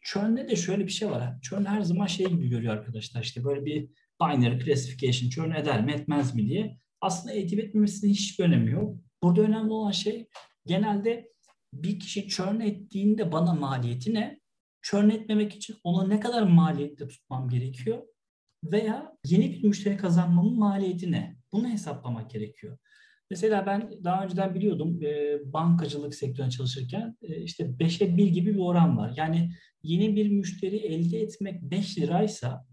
churn'de 0.00 0.48
de 0.48 0.56
şöyle 0.56 0.86
bir 0.86 0.92
şey 0.92 1.10
var. 1.10 1.40
Churn 1.42 1.64
her 1.64 1.80
zaman 1.80 2.06
şey 2.06 2.26
gibi 2.26 2.48
görüyor 2.48 2.74
arkadaşlar. 2.74 3.22
İşte 3.22 3.44
böyle 3.44 3.64
bir 3.64 3.88
binary 4.22 4.64
classification 4.64 5.30
churn 5.30 5.50
eder 5.50 5.84
mi 5.84 5.92
etmez 5.92 6.34
mi 6.34 6.46
diye. 6.46 6.78
Aslında 7.00 7.34
eğitim 7.34 7.60
etmemesinin 7.60 8.12
hiçbir 8.12 8.44
önemi 8.44 8.70
yok. 8.70 8.96
Burada 9.22 9.42
önemli 9.42 9.72
olan 9.72 9.90
şey 9.90 10.28
genelde 10.66 11.30
bir 11.72 11.98
kişi 11.98 12.28
churn 12.28 12.60
ettiğinde 12.60 13.32
bana 13.32 13.54
maliyeti 13.54 14.14
ne? 14.14 14.40
Churn 14.82 15.10
etmemek 15.10 15.54
için 15.54 15.76
ona 15.84 16.06
ne 16.06 16.20
kadar 16.20 16.42
maliyette 16.42 17.08
tutmam 17.08 17.48
gerekiyor? 17.48 18.02
Veya 18.64 19.16
yeni 19.24 19.52
bir 19.52 19.64
müşteri 19.64 19.96
kazanmamın 19.96 20.58
maliyeti 20.58 21.12
ne? 21.12 21.36
Bunu 21.52 21.68
hesaplamak 21.68 22.30
gerekiyor. 22.30 22.78
Mesela 23.30 23.66
ben 23.66 23.90
daha 24.04 24.24
önceden 24.24 24.54
biliyordum 24.54 25.02
e, 25.02 25.38
bankacılık 25.52 26.14
sektöründe 26.14 26.50
çalışırken 26.50 27.16
e, 27.22 27.42
işte 27.42 27.64
5'e 27.64 28.16
1 28.16 28.26
gibi 28.26 28.54
bir 28.54 28.60
oran 28.60 28.96
var. 28.96 29.12
Yani 29.16 29.50
yeni 29.82 30.16
bir 30.16 30.28
müşteri 30.30 30.76
elde 30.76 31.20
etmek 31.20 31.62
5 31.62 31.98
liraysa 31.98 32.66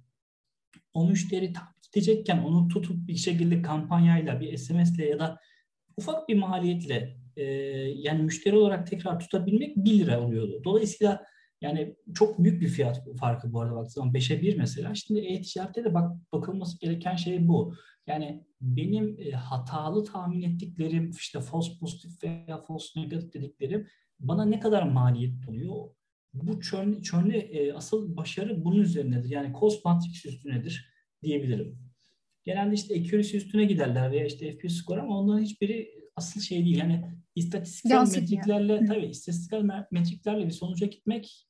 o 0.94 1.10
müşteri 1.10 1.54
tam 1.54 1.68
gidecekken 1.82 2.38
onu 2.38 2.68
tutup 2.68 3.08
bir 3.08 3.16
şekilde 3.16 3.62
kampanyayla, 3.62 4.40
bir 4.40 4.58
SMS'le 4.58 5.00
ya 5.00 5.20
da 5.20 5.40
ufak 5.98 6.30
bir 6.30 6.36
maliyetle 6.36 7.18
e, 7.36 7.44
yani 7.96 8.24
müşteri 8.24 8.56
olarak 8.56 8.88
tekrar 8.88 9.20
tutabilmek 9.20 9.78
1 9.78 10.00
lira 10.00 10.22
oluyordu. 10.22 10.62
Dolayısıyla 10.64 11.24
yani 11.62 11.96
çok 12.16 12.44
büyük 12.44 12.62
bir 12.62 12.68
fiyat 12.68 13.18
farkı 13.20 13.54
bu 13.54 13.62
arada 13.62 13.76
baktığı 13.76 13.94
zaman 13.94 14.14
5'e 14.14 14.42
1 14.42 14.58
mesela. 14.58 14.96
Şimdi 14.96 15.20
e-ticarette 15.20 15.84
de 15.84 15.94
bak, 15.94 16.12
bakılması 16.34 16.80
gereken 16.80 17.16
şey 17.16 17.48
bu. 17.48 17.74
Yani 18.08 18.44
benim 18.62 19.18
e, 19.20 19.32
hatalı 19.32 20.04
tahmin 20.04 20.42
ettiklerim 20.42 21.12
işte 21.12 21.40
false 21.40 21.72
pozitif 21.80 22.24
veya 22.24 22.64
false 22.68 23.02
negatif 23.02 23.34
dediklerim 23.34 23.88
bana 24.20 24.46
ne 24.46 24.60
kadar 24.60 24.84
maliyet 24.84 25.50
oluyor? 25.50 25.76
Bu 26.34 26.62
çön, 26.62 27.02
çönle 27.02 27.38
e, 27.38 27.74
asıl 27.74 28.18
başarı 28.18 28.66
bunun 28.66 28.82
üzerindedir. 28.82 29.30
Yani 29.30 29.54
cost 29.60 29.86
matrix 29.86 30.26
üstünedir 30.26 30.90
diyebilirim. 31.24 31.80
Genelde 32.44 32.76
işte 32.76 33.00
accuracy 33.00 33.38
üstüne 33.38 33.66
giderler 33.66 34.12
veya 34.12 34.26
işte 34.26 34.58
FPS 34.58 34.74
skor 34.74 34.98
ama 34.98 35.20
onların 35.20 35.44
hiçbiri 35.44 35.90
asıl 36.16 36.42
şey 36.42 36.66
değil. 36.66 36.78
Yani 36.78 37.06
istatistiksel 37.36 37.96
Yansıtmıyor. 37.96 38.30
metriklerle 38.30 38.86
tabii 38.86 39.06
istatistiksel 39.06 39.86
metriklerle 39.92 40.46
bir 40.46 40.52
sonuca 40.52 40.88
gitmek 40.88 41.48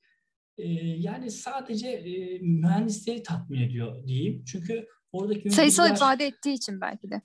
e, 0.57 0.67
yani 0.77 1.31
sadece 1.31 1.89
e, 1.89 2.39
mühendisleri 2.39 3.23
tatmin 3.23 3.61
ediyor 3.61 4.07
diyeyim. 4.07 4.43
Çünkü 4.45 4.87
oradaki 5.11 5.49
Sayısal 5.49 5.91
ifade 5.91 6.25
ettiği 6.25 6.53
için 6.53 6.81
belki 6.81 7.11
de. 7.11 7.21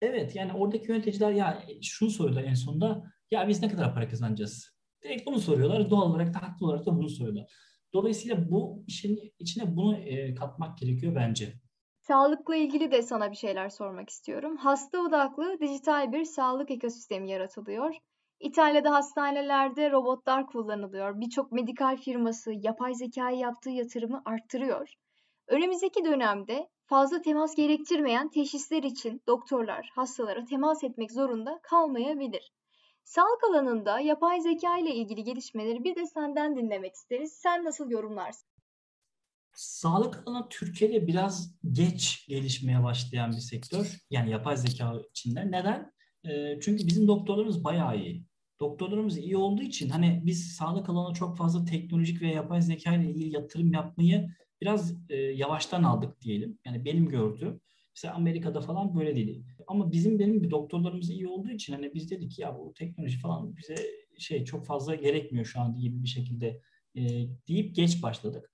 Evet 0.00 0.36
yani 0.36 0.52
oradaki 0.52 0.90
yöneticiler 0.92 1.32
ya 1.32 1.62
şunu 1.82 2.10
soruyorlar 2.10 2.44
en 2.44 2.54
sonunda 2.54 3.02
ya 3.30 3.48
biz 3.48 3.62
ne 3.62 3.68
kadar 3.68 3.94
para 3.94 4.08
kazanacağız? 4.08 4.78
Direkt 5.04 5.26
bunu 5.26 5.40
soruyorlar. 5.40 5.90
Doğal 5.90 6.10
olarak 6.10 6.34
da 6.34 6.42
haklı 6.42 6.66
olarak 6.66 6.86
da 6.86 6.96
bunu 6.96 7.08
soruyorlar. 7.08 7.52
Dolayısıyla 7.92 8.50
bu 8.50 8.84
işin 8.86 9.34
içine 9.38 9.76
bunu 9.76 9.96
e, 9.96 10.34
katmak 10.34 10.78
gerekiyor 10.78 11.14
bence. 11.14 11.52
Sağlıkla 12.00 12.56
ilgili 12.56 12.90
de 12.90 13.02
sana 13.02 13.30
bir 13.30 13.36
şeyler 13.36 13.68
sormak 13.68 14.10
istiyorum. 14.10 14.56
Hasta 14.56 15.00
odaklı 15.00 15.60
dijital 15.60 16.12
bir 16.12 16.24
sağlık 16.24 16.70
ekosistemi 16.70 17.30
yaratılıyor. 17.30 17.94
İtalya'da 18.40 18.94
hastanelerde 18.94 19.90
robotlar 19.90 20.46
kullanılıyor. 20.46 21.20
Birçok 21.20 21.52
medikal 21.52 21.96
firması 21.96 22.52
yapay 22.52 22.94
zekaya 22.94 23.36
yaptığı 23.36 23.70
yatırımı 23.70 24.22
arttırıyor. 24.24 24.94
Önümüzdeki 25.48 26.04
dönemde 26.04 26.68
fazla 26.88 27.22
temas 27.22 27.54
gerektirmeyen 27.54 28.28
teşhisler 28.28 28.82
için 28.82 29.22
doktorlar 29.26 29.90
hastalara 29.94 30.44
temas 30.44 30.84
etmek 30.84 31.12
zorunda 31.12 31.60
kalmayabilir. 31.62 32.52
Sağlık 33.04 33.44
alanında 33.50 34.00
yapay 34.00 34.40
zeka 34.40 34.78
ile 34.78 34.94
ilgili 34.94 35.24
gelişmeleri 35.24 35.84
bir 35.84 35.96
de 35.96 36.06
senden 36.06 36.56
dinlemek 36.56 36.94
isteriz. 36.94 37.32
Sen 37.32 37.64
nasıl 37.64 37.90
yorumlarsın? 37.90 38.48
Sağlık 39.54 40.22
alanı 40.26 40.48
Türkiye'de 40.50 41.06
biraz 41.06 41.54
geç 41.72 42.26
gelişmeye 42.28 42.84
başlayan 42.84 43.30
bir 43.30 43.40
sektör. 43.40 43.98
Yani 44.10 44.30
yapay 44.30 44.56
zeka 44.56 44.94
içinde. 45.10 45.50
Neden? 45.50 45.92
E, 46.24 46.60
çünkü 46.60 46.86
bizim 46.86 47.08
doktorlarımız 47.08 47.64
bayağı 47.64 47.98
iyi. 47.98 48.24
Doktorlarımız 48.60 49.18
iyi 49.18 49.36
olduğu 49.36 49.62
için 49.62 49.88
hani 49.88 50.22
biz 50.26 50.52
sağlık 50.52 50.88
alanına 50.88 51.14
çok 51.14 51.36
fazla 51.36 51.64
teknolojik 51.64 52.22
ve 52.22 52.28
yapay 52.28 52.62
zeka 52.62 52.94
ile 52.94 53.10
ilgili 53.10 53.34
yatırım 53.34 53.72
yapmayı 53.72 54.28
biraz 54.60 54.94
e, 55.08 55.16
yavaştan 55.16 55.82
aldık 55.82 56.20
diyelim. 56.20 56.58
Yani 56.64 56.84
benim 56.84 57.08
gördüğüm. 57.08 57.60
Mesela 57.96 58.14
Amerika'da 58.14 58.60
falan 58.60 58.94
böyle 58.94 59.16
değil. 59.16 59.44
Ama 59.66 59.92
bizim 59.92 60.18
benim 60.18 60.42
bir 60.42 60.50
doktorlarımız 60.50 61.10
iyi 61.10 61.28
olduğu 61.28 61.50
için 61.50 61.72
hani 61.72 61.94
biz 61.94 62.10
dedik 62.10 62.38
ya 62.38 62.58
bu 62.58 62.74
teknoloji 62.74 63.18
falan 63.18 63.56
bize 63.56 63.76
şey 64.18 64.44
çok 64.44 64.66
fazla 64.66 64.94
gerekmiyor 64.94 65.46
şu 65.46 65.60
anda 65.60 65.78
gibi 65.78 66.02
bir 66.02 66.08
şekilde 66.08 66.60
e, 66.94 67.02
deyip 67.48 67.74
geç 67.74 68.02
başladık. 68.02 68.50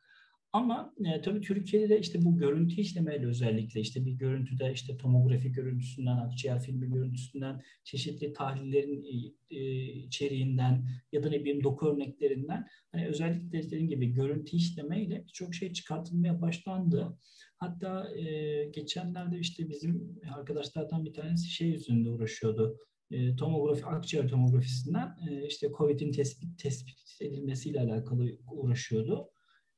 Ama 0.55 0.95
e, 1.05 1.21
tabii 1.21 1.41
Türkiye'de 1.41 1.89
de 1.89 2.01
işte 2.01 2.25
bu 2.25 2.37
görüntü 2.37 2.81
işlemeyle 2.81 3.27
özellikle 3.27 3.81
işte 3.81 4.05
bir 4.05 4.13
görüntüde 4.13 4.73
işte 4.73 4.97
tomografi 4.97 5.53
görüntüsünden, 5.53 6.17
akciğer 6.17 6.63
filmi 6.63 6.91
görüntüsünden, 6.91 7.63
çeşitli 7.85 8.33
tahlillerin 8.33 9.05
e, 9.51 9.85
içeriğinden 9.85 10.89
ya 11.13 11.23
da 11.23 11.29
ne 11.29 11.41
bileyim 11.41 11.65
doku 11.65 11.89
örneklerinden 11.89 12.67
hani 12.93 13.07
özellikle 13.07 13.63
dediğim 13.63 13.89
gibi 13.89 14.13
görüntü 14.13 14.57
işlemeyle 14.57 15.25
birçok 15.27 15.55
şey 15.55 15.73
çıkartılmaya 15.73 16.41
başlandı. 16.41 17.19
Hatta 17.57 18.11
e, 18.19 18.65
geçenlerde 18.65 19.39
işte 19.39 19.69
bizim 19.69 20.21
arkadaşlardan 20.35 21.05
bir 21.05 21.13
tanesi 21.13 21.51
şey 21.51 21.75
üzerinde 21.75 22.11
uğraşıyordu. 22.11 22.79
E, 23.11 23.37
tomografi, 23.37 23.87
akciğer 23.87 24.29
tomografisinden 24.29 25.17
e, 25.31 25.47
işte 25.47 25.69
COVID'in 25.79 26.13
tespit, 26.13 26.59
tespit 26.59 27.17
edilmesiyle 27.21 27.81
alakalı 27.81 28.39
uğraşıyordu 28.53 29.34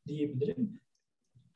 diyebilirim. 0.06 0.80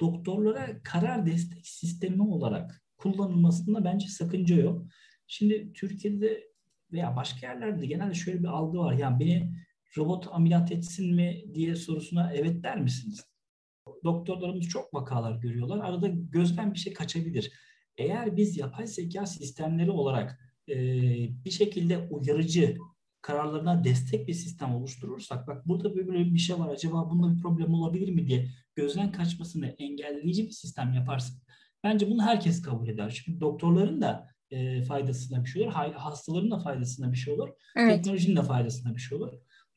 Doktorlara 0.00 0.82
karar 0.82 1.26
destek 1.26 1.66
sistemi 1.66 2.22
olarak 2.22 2.82
kullanılmasında 2.96 3.84
bence 3.84 4.08
sakınca 4.08 4.56
yok. 4.56 4.86
Şimdi 5.26 5.72
Türkiye'de 5.72 6.50
veya 6.92 7.16
başka 7.16 7.46
yerlerde 7.46 7.86
genelde 7.86 8.14
şöyle 8.14 8.38
bir 8.38 8.48
algı 8.48 8.78
var. 8.78 8.92
Yani 8.92 9.20
beni 9.20 9.52
robot 9.98 10.28
ameliyat 10.32 10.72
etsin 10.72 11.14
mi 11.14 11.44
diye 11.54 11.74
sorusuna 11.74 12.32
evet 12.32 12.62
der 12.62 12.80
misiniz? 12.80 13.24
Doktorlarımız 14.04 14.68
çok 14.68 14.94
vakalar 14.94 15.36
görüyorlar. 15.36 15.78
Arada 15.78 16.08
gözden 16.08 16.74
bir 16.74 16.78
şey 16.78 16.92
kaçabilir. 16.92 17.52
Eğer 17.96 18.36
biz 18.36 18.58
yapay 18.58 18.86
zeka 18.86 19.26
sistemleri 19.26 19.90
olarak 19.90 20.40
e, 20.68 20.74
bir 21.44 21.50
şekilde 21.50 21.98
uyarıcı 21.98 22.76
kararlarına 23.22 23.85
destek 23.85 24.28
bir 24.28 24.35
sistem 24.35 24.74
oluşturursak 24.74 25.46
bak 25.46 25.68
burada 25.68 25.96
böyle 25.96 26.35
bir 26.35 26.38
şey 26.38 26.59
var 26.59 26.68
acaba 26.68 27.11
bunda 27.11 27.37
bir 27.37 27.42
problem 27.42 27.74
olabilir 27.74 28.09
mi 28.09 28.26
diye 28.26 28.48
gözden 28.74 29.12
kaçmasını 29.12 29.66
engelleyici 29.66 30.46
bir 30.46 30.50
sistem 30.52 30.92
yaparsak 30.92 31.37
bence 31.85 32.11
bunu 32.11 32.22
herkes 32.22 32.62
kabul 32.62 32.88
eder. 32.88 33.22
Çünkü 33.24 33.40
doktorların 33.40 34.00
da 34.00 34.26
e, 34.50 34.83
faydasına 34.83 35.44
bir 35.44 35.48
şey 35.48 35.62
olur, 35.62 35.72
hastaların 35.72 36.50
da 36.50 36.59
faydasına 36.59 37.12
bir 37.12 37.16
şey 37.16 37.35
olur, 37.35 37.48
Evet. 37.76 37.96
teknolojinin 37.96 38.37
de 38.37 38.42
faydasına 38.42 38.94
bir 38.94 39.00
şey 39.00 39.18
olur. 39.18 39.33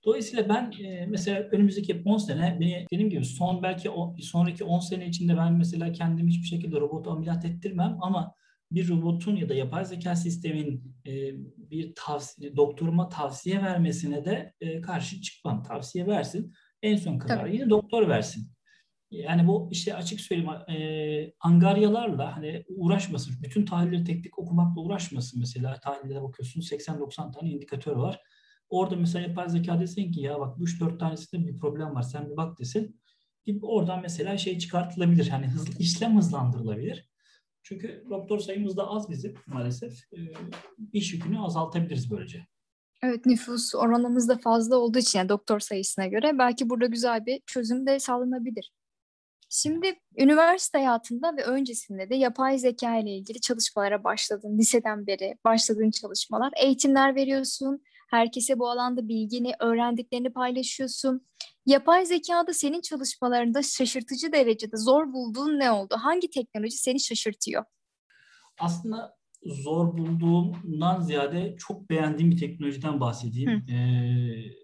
Dolayısıyla 0.06 0.49
ben 0.49 0.73
e, 0.84 1.06
mesela 1.06 1.39
önümüzdeki 1.39 2.01
10 2.06 2.17
sene 2.17 2.58
beni 2.60 2.86
dediğim 2.93 3.10
gibi 3.10 3.25
son 3.25 3.63
belki 3.63 3.89
o, 3.89 4.15
sonraki 4.21 4.63
10 4.63 4.79
sene 4.79 5.08
içinde 5.08 5.38
ben 5.38 5.53
mesela 5.53 5.91
kendimi 5.91 6.32
hiçbir 6.32 6.47
şekilde 6.47 6.79
robot 6.79 7.08
ameliyat 7.08 7.45
ettirmem 7.45 7.97
ama 8.01 8.36
bir 8.73 8.89
robotun 8.89 9.36
ya 9.36 9.49
da 9.49 9.53
yapay 9.53 9.86
zeka 9.86 10.15
sistemin 10.15 10.95
e, 11.05 11.12
bir 11.57 11.93
tavsiye, 11.95 12.55
doktoruma 12.55 13.09
tavsiye 13.09 13.62
vermesine 13.62 14.25
de 14.25 14.53
e, 14.62 14.81
karşı 14.81 15.21
çıkmam. 15.21 15.63
Tavsiye 15.63 16.07
versin. 16.07 16.53
En 16.81 16.97
son 16.97 17.17
kararı 17.17 17.39
Tabii. 17.39 17.55
yine 17.55 17.69
doktor 17.69 18.07
versin. 18.07 18.51
Yani 19.12 19.47
bu 19.47 19.69
işte 19.71 19.95
açık 19.95 20.21
söyleyeyim 20.21 20.51
e, 20.51 21.33
angaryalarla 21.39 22.36
hani 22.36 22.65
uğraşmasın. 22.67 23.36
Bütün 23.43 23.65
tahlilleri 23.65 24.03
tek 24.03 24.23
tek 24.23 24.39
okumakla 24.39 24.81
uğraşmasın. 24.81 25.39
Mesela 25.39 25.79
tahlillere 25.79 26.21
bakıyorsun 26.21 26.62
80-90 26.62 27.33
tane 27.33 27.49
indikatör 27.49 27.95
var. 27.95 28.19
Orada 28.69 28.95
mesela 28.95 29.27
yapay 29.27 29.49
zeka 29.49 29.79
desin 29.79 30.12
ki 30.12 30.21
ya 30.21 30.39
bak 30.39 30.59
bu 30.59 30.63
3-4 30.63 30.99
tanesinde 30.99 31.47
bir 31.47 31.57
problem 31.57 31.95
var 31.95 32.01
sen 32.01 32.29
bir 32.29 32.38
bak 32.38 32.59
desin. 32.59 33.01
Bir 33.47 33.59
oradan 33.62 34.01
mesela 34.01 34.38
şey 34.38 34.59
çıkartılabilir. 34.59 35.29
Hani 35.29 35.47
hızlı, 35.47 35.79
işlem 35.79 36.17
hızlandırılabilir. 36.17 37.12
Çünkü 37.63 38.06
doktor 38.10 38.39
sayımız 38.39 38.78
da 38.78 38.88
az 38.88 39.10
bizim 39.10 39.36
maalesef. 39.47 39.93
E, 40.13 40.19
iş 40.93 41.13
yükünü 41.13 41.39
azaltabiliriz 41.39 42.12
böylece. 42.12 42.47
Evet 43.04 43.26
nüfus 43.26 43.76
oranımız 43.76 44.30
da 44.30 44.38
fazla 44.38 44.78
olduğu 44.78 44.99
için 44.99 45.19
yani 45.19 45.30
doktor 45.30 45.60
sayısına 45.60 46.08
göre 46.08 46.38
belki 46.38 46.69
burada 46.69 46.86
güzel 46.86 47.26
bir 47.26 47.41
çözüm 47.45 47.88
de 47.88 47.99
sağlanabilir. 47.99 48.71
Şimdi 49.49 49.99
üniversite 50.17 50.78
hayatında 50.78 51.38
ve 51.38 51.43
öncesinde 51.43 52.10
de 52.10 52.15
yapay 52.15 52.58
zeka 52.58 52.97
ile 52.97 53.15
ilgili 53.17 53.41
çalışmalara 53.41 54.04
başladın. 54.04 54.58
Liseden 54.58 55.08
beri 55.08 55.38
başladığın 55.45 55.91
çalışmalar. 55.91 56.54
Eğitimler 56.58 57.15
veriyorsun. 57.15 57.84
Herkese 58.10 58.60
bu 58.60 58.69
alanda 58.69 59.08
bilgini, 59.08 59.54
öğrendiklerini 59.60 60.34
paylaşıyorsun. 60.34 61.28
Yapay 61.65 62.06
zekada 62.06 62.54
senin 62.54 62.82
çalışmalarında 62.82 63.63
şaşırtıcı 63.63 64.32
derecede 64.32 64.78
zor 64.78 65.13
bulduğun 65.13 65.60
ne 65.60 65.71
oldu? 65.71 65.95
Hangi 65.97 66.30
teknoloji 66.30 66.78
seni 66.78 66.99
şaşırtıyor? 66.99 67.63
Aslında 68.60 69.15
zor 69.45 69.97
bulduğumdan 69.97 71.02
ziyade 71.02 71.56
çok 71.58 71.89
beğendiğim 71.89 72.32
bir 72.32 72.38
teknolojiden 72.38 72.99
bahsedeyim. 72.99 73.49
Ee, 73.49 74.56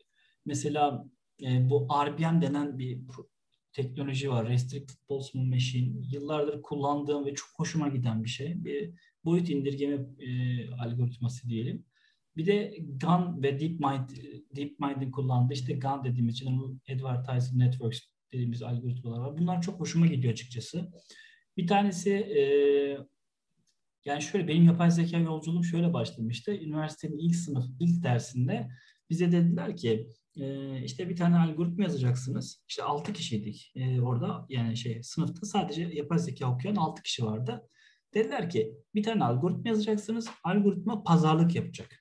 mesela 0.45 1.05
e, 1.41 1.69
bu 1.69 1.88
RBM 2.05 2.41
denen 2.41 2.77
bir 2.77 2.99
teknoloji 3.73 4.29
var. 4.29 4.49
Restricted 4.49 4.95
Boltzmann 5.09 5.47
Machine. 5.47 5.97
Yıllardır 6.12 6.62
kullandığım 6.62 7.25
ve 7.25 7.33
çok 7.33 7.49
hoşuma 7.55 7.88
giden 7.88 8.23
bir 8.23 8.29
şey. 8.29 8.65
Bir 8.65 8.93
boyut 9.25 9.49
indirgeme 9.49 10.05
e, 10.19 10.29
algoritması 10.71 11.49
diyelim. 11.49 11.85
Bir 12.39 12.45
de 12.45 12.78
GAN 13.02 13.43
ve 13.43 13.60
DeepMind, 13.60 14.10
DeepMind'in 14.56 15.12
kullandığı 15.12 15.54
işte 15.54 15.73
GAN 15.73 16.04
dediğimiz 16.04 16.43
General 16.86 17.17
Advertising 17.17 17.62
Networks 17.62 17.99
dediğimiz 18.34 18.63
algoritmalar 18.63 19.19
var. 19.19 19.38
Bunlar 19.38 19.62
çok 19.62 19.80
hoşuma 19.80 20.08
gidiyor 20.08 20.34
açıkçası. 20.34 20.91
Bir 21.58 21.67
tanesi 21.67 22.12
e, 22.12 22.41
yani 24.06 24.21
şöyle 24.21 24.47
benim 24.47 24.63
yapay 24.65 24.91
zeka 24.91 25.17
yolculuğum 25.17 25.63
şöyle 25.63 25.93
başlamıştı. 25.93 26.52
Üniversitenin 26.52 27.17
ilk 27.17 27.36
sınıf, 27.36 27.65
ilk 27.80 28.04
dersinde 28.04 28.69
bize 29.10 29.32
dediler 29.32 29.78
ki 29.78 30.08
e, 30.36 30.75
işte 30.84 31.10
bir 31.10 31.15
tane 31.15 31.38
algoritma 31.38 31.84
yazacaksınız. 31.84 32.63
İşte 32.67 32.84
6 32.84 33.13
kişiydik 33.13 33.71
e, 33.75 34.02
orada 34.02 34.45
yani 34.49 34.78
şey 34.78 35.04
sınıfta 35.04 35.45
sadece 35.45 35.82
yapay 35.82 36.19
zeka 36.19 36.54
okuyan 36.54 36.75
6 36.75 37.04
kişi 37.04 37.25
vardı. 37.25 37.69
Dediler 38.13 38.49
ki 38.49 38.73
bir 38.95 39.04
tane 39.04 39.23
algoritma 39.23 39.69
yazacaksınız. 39.69 40.30
Algoritma 40.43 41.04
pazarlık 41.04 41.56
yapacak. 41.56 41.99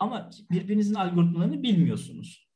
Ama 0.00 0.30
birbirinizin 0.50 0.94
algoritmalarını 0.94 1.62
bilmiyorsunuz. 1.62 2.50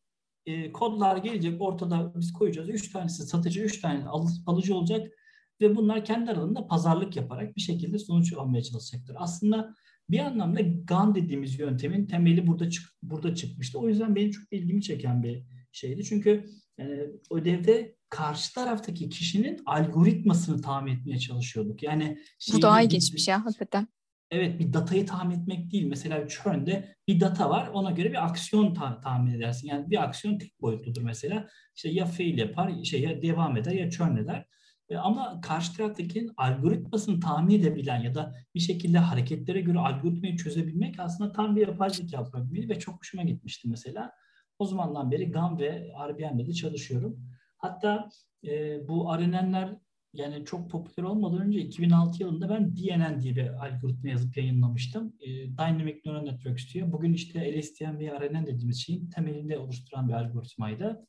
E, 0.47 0.73
kodlar 0.73 1.17
gelecek 1.17 1.63
ortada 1.63 2.13
biz 2.17 2.33
koyacağız. 2.33 2.69
Üç 2.69 2.93
tanesi 2.93 3.23
satıcı, 3.23 3.61
üç 3.61 3.81
tane 3.81 4.05
alıcı 4.47 4.77
olacak 4.77 5.13
ve 5.61 5.77
bunlar 5.77 6.05
kendi 6.05 6.31
aralarında 6.31 6.67
pazarlık 6.67 7.17
yaparak 7.17 7.57
bir 7.57 7.61
şekilde 7.61 7.99
sonuç 7.99 8.33
almaya 8.33 8.63
çalışacaktır. 8.63 9.17
Aslında 9.19 9.75
bir 10.11 10.19
anlamda 10.19 10.61
GAN 10.61 11.15
dediğimiz 11.15 11.59
yöntemin 11.59 12.07
temeli 12.07 12.47
burada 12.47 12.71
çık 12.71 12.85
burada 13.03 13.35
çıkmıştı. 13.35 13.79
O 13.79 13.89
yüzden 13.89 14.17
benim 14.17 14.31
çok 14.31 14.53
ilgimi 14.53 14.83
çeken 14.83 15.23
bir 15.23 15.45
şeydi. 15.73 16.05
Çünkü 16.05 16.45
e, 16.79 16.85
ödevde 17.31 17.97
karşı 18.09 18.55
taraftaki 18.55 19.09
kişinin 19.09 19.63
algoritmasını 19.67 20.63
tahmin 20.63 20.93
etmeye 20.97 21.19
çalışıyorduk. 21.19 21.83
Yani 21.83 22.19
bu 22.53 22.63
daha 22.63 22.83
ilginçmiş 22.83 23.29
ya 23.29 23.45
hakikaten. 23.45 23.89
Evet 24.35 24.61
bir 24.61 24.73
datayı 24.73 25.07
tahmin 25.07 25.41
etmek 25.41 25.73
değil. 25.73 25.87
Mesela 25.87 26.29
churn'de 26.29 26.97
bir 27.09 27.21
data 27.21 27.51
var 27.51 27.69
ona 27.73 27.91
göre 27.91 28.11
bir 28.11 28.25
aksiyon 28.25 28.75
ta- 28.75 29.01
tahmin 29.01 29.35
edersin. 29.35 29.69
Yani 29.69 29.91
bir 29.91 30.03
aksiyon 30.03 30.39
tek 30.39 30.61
boyutludur 30.61 31.03
mesela. 31.03 31.49
İşte 31.77 31.89
ya 31.89 32.07
fail 32.07 32.39
yapar, 32.39 32.85
şey 32.85 33.01
ya 33.01 33.23
devam 33.23 33.57
eder 33.57 33.73
ya 33.73 33.91
churn 33.91 34.17
eder. 34.17 34.47
E, 34.89 34.97
ama 34.97 35.41
karşı 35.41 35.77
taraftakinin 35.77 36.33
algoritmasını 36.37 37.21
tahmin 37.21 37.61
edebilen 37.61 38.01
ya 38.03 38.15
da 38.15 38.35
bir 38.55 38.61
şekilde 38.61 38.99
hareketlere 38.99 39.61
göre 39.61 39.79
algoritmayı 39.79 40.37
çözebilmek 40.37 41.01
aslında 41.01 41.33
tam 41.33 41.57
bir 41.57 41.67
yapay 41.67 41.91
zeka 41.91 42.25
problemiydi 42.25 42.69
ve 42.69 42.79
çok 42.79 42.99
hoşuma 42.99 43.23
gitmişti 43.23 43.69
mesela. 43.69 44.13
O 44.59 44.67
zamandan 44.67 45.11
beri 45.11 45.31
GAN 45.31 45.59
ve 45.59 45.89
RBM'de 46.09 46.47
de 46.47 46.53
çalışıyorum. 46.53 47.21
Hatta 47.59 48.09
e, 48.45 48.79
bu 48.89 49.19
RNN'ler 49.19 49.77
yani 50.15 50.45
çok 50.45 50.71
popüler 50.71 51.07
olmadan 51.07 51.41
önce 51.41 51.61
2006 51.61 52.23
yılında 52.23 52.49
ben 52.49 52.77
DNN 52.77 53.21
diye 53.21 53.37
bir 53.37 53.67
algoritma 53.67 54.11
yazıp 54.11 54.37
yayınlamıştım. 54.37 55.17
E, 55.21 55.29
Dynamic 55.29 56.01
Neural 56.05 56.23
Networks 56.23 56.75
diyor. 56.75 56.93
Bugün 56.93 57.13
işte 57.13 57.61
LSTM 57.61 57.99
ve 57.99 58.21
RNN 58.21 58.47
dediğimiz 58.47 58.83
şeyin 58.87 59.11
temelinde 59.11 59.59
oluşturan 59.59 60.09
bir 60.09 60.13
algoritmaydı. 60.13 61.07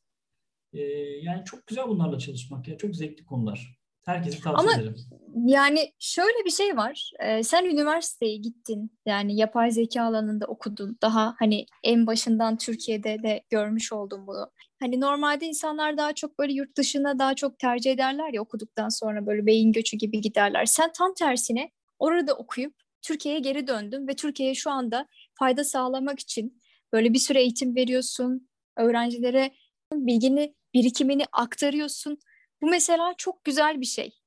E, 0.73 0.81
yani 1.21 1.45
çok 1.45 1.67
güzel 1.67 1.87
bunlarla 1.87 2.19
çalışmak 2.19 2.67
ya. 2.67 2.77
Çok 2.77 2.95
zevkli 2.95 3.25
konular. 3.25 3.75
Herkese 4.05 4.39
tavsiye 4.39 4.73
Ama 4.73 4.81
ederim. 4.81 4.95
Yani 5.45 5.93
şöyle 5.99 6.45
bir 6.45 6.49
şey 6.49 6.77
var. 6.77 7.11
Ee, 7.19 7.43
sen 7.43 7.65
üniversiteye 7.65 8.37
gittin. 8.37 8.91
Yani 9.05 9.35
yapay 9.35 9.71
zeka 9.71 10.03
alanında 10.03 10.45
okudun. 10.45 10.97
Daha 11.01 11.35
hani 11.39 11.65
en 11.83 12.07
başından 12.07 12.57
Türkiye'de 12.57 13.23
de 13.23 13.43
görmüş 13.49 13.93
oldum 13.93 14.27
bunu. 14.27 14.51
Hani 14.79 15.01
normalde 15.01 15.45
insanlar 15.45 15.97
daha 15.97 16.13
çok 16.13 16.39
böyle 16.39 16.53
yurt 16.53 16.77
dışına 16.77 17.19
daha 17.19 17.33
çok 17.35 17.59
tercih 17.59 17.91
ederler 17.91 18.33
ya 18.33 18.41
okuduktan 18.41 18.89
sonra 18.89 19.25
böyle 19.25 19.45
beyin 19.45 19.71
göçü 19.71 19.97
gibi 19.97 20.21
giderler. 20.21 20.65
Sen 20.65 20.91
tam 20.91 21.13
tersine 21.13 21.71
orada 21.99 22.33
okuyup 22.33 22.75
Türkiye'ye 23.01 23.39
geri 23.39 23.67
döndün 23.67 24.07
ve 24.07 24.15
Türkiye'ye 24.15 24.55
şu 24.55 24.71
anda 24.71 25.07
fayda 25.39 25.63
sağlamak 25.63 26.19
için 26.19 26.61
böyle 26.93 27.13
bir 27.13 27.19
süre 27.19 27.41
eğitim 27.41 27.75
veriyorsun. 27.75 28.49
Öğrencilere 28.77 29.55
bilgini, 29.93 30.55
birikimini 30.73 31.25
aktarıyorsun. 31.31 32.17
Bu 32.61 32.67
mesela 32.69 33.13
çok 33.17 33.43
güzel 33.43 33.81
bir 33.81 33.85
şey. 33.85 34.19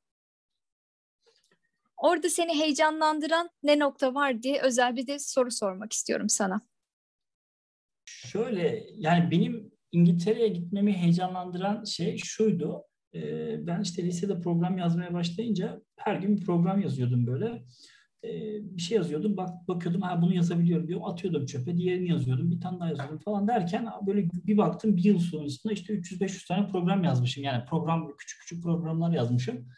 Orada 1.97 2.31
seni 2.31 2.61
heyecanlandıran 2.61 3.51
ne 3.63 3.79
nokta 3.79 4.15
var 4.15 4.43
diye 4.43 4.61
özel 4.61 4.97
bir 4.97 5.07
de 5.07 5.19
soru 5.19 5.51
sormak 5.51 5.93
istiyorum 5.93 6.29
sana. 6.29 6.61
Şöyle 8.05 8.87
yani 8.97 9.31
benim 9.31 9.78
İngiltere'ye 9.93 10.49
gitmemi 10.49 10.93
heyecanlandıran 10.93 11.85
şey 11.85 12.17
şuydu. 12.17 12.83
ben 13.59 13.81
işte 13.81 14.05
lisede 14.05 14.41
program 14.41 14.79
yazmaya 14.79 15.15
başlayınca 15.15 15.83
her 15.97 16.17
gün 16.17 16.37
bir 16.37 16.45
program 16.45 16.81
yazıyordum 16.81 17.27
böyle. 17.27 17.63
bir 18.63 18.83
şey 18.83 18.97
yazıyordum, 18.97 19.37
bak 19.37 19.69
bakıyordum 19.69 20.03
ha 20.03 20.23
bunu 20.23 20.35
yazabiliyorum 20.35 20.89
diyor, 20.89 21.01
atıyordum 21.05 21.47
çöpe, 21.47 21.77
diğerini 21.77 22.09
yazıyordum, 22.09 22.51
bir 22.51 22.61
tane 22.61 22.81
daha 22.81 22.89
yazıyordum 22.89 23.19
falan 23.19 23.49
derken 23.49 23.89
böyle 24.07 24.29
bir 24.47 24.57
baktım 24.57 24.97
bir 24.97 25.05
yıl 25.05 25.19
sonrasında 25.19 25.73
işte 25.73 25.95
300-500 25.95 26.49
tane 26.49 26.69
program 26.69 27.05
yazmışım. 27.05 27.45
Yani 27.45 27.65
program 27.65 28.17
küçük 28.19 28.41
küçük 28.41 28.63
programlar 28.63 29.13
yazmışım. 29.13 29.69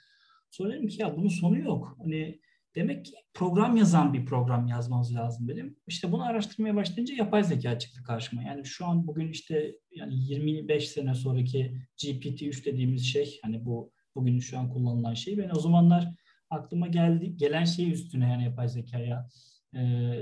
Sonra 0.50 0.72
dedim 0.72 0.88
ki 0.88 1.02
ya 1.02 1.16
bunun 1.16 1.28
sonu 1.28 1.58
yok. 1.58 1.96
Hani 1.98 2.40
demek 2.74 3.04
ki 3.04 3.12
program 3.34 3.76
yazan 3.76 4.12
bir 4.12 4.24
program 4.24 4.66
yazmamız 4.66 5.14
lazım 5.14 5.48
dedim. 5.48 5.76
İşte 5.86 6.12
bunu 6.12 6.24
araştırmaya 6.24 6.76
başlayınca 6.76 7.14
yapay 7.14 7.44
zeka 7.44 7.78
çıktı 7.78 8.02
karşıma. 8.02 8.42
Yani 8.42 8.66
şu 8.66 8.86
an 8.86 9.06
bugün 9.06 9.28
işte 9.28 9.74
yani 9.90 10.14
25 10.14 10.88
sene 10.88 11.14
sonraki 11.14 11.76
GPT-3 11.98 12.64
dediğimiz 12.64 13.06
şey 13.06 13.38
hani 13.42 13.64
bu 13.64 13.92
bugün 14.14 14.38
şu 14.38 14.58
an 14.58 14.70
kullanılan 14.70 15.14
şey. 15.14 15.38
Ben 15.38 15.50
o 15.56 15.60
zamanlar 15.60 16.08
aklıma 16.50 16.86
geldi 16.86 17.36
gelen 17.36 17.64
şey 17.64 17.92
üstüne 17.92 18.30
yani 18.30 18.44
yapay 18.44 18.68
zekaya 18.68 19.28
e, 19.74 19.80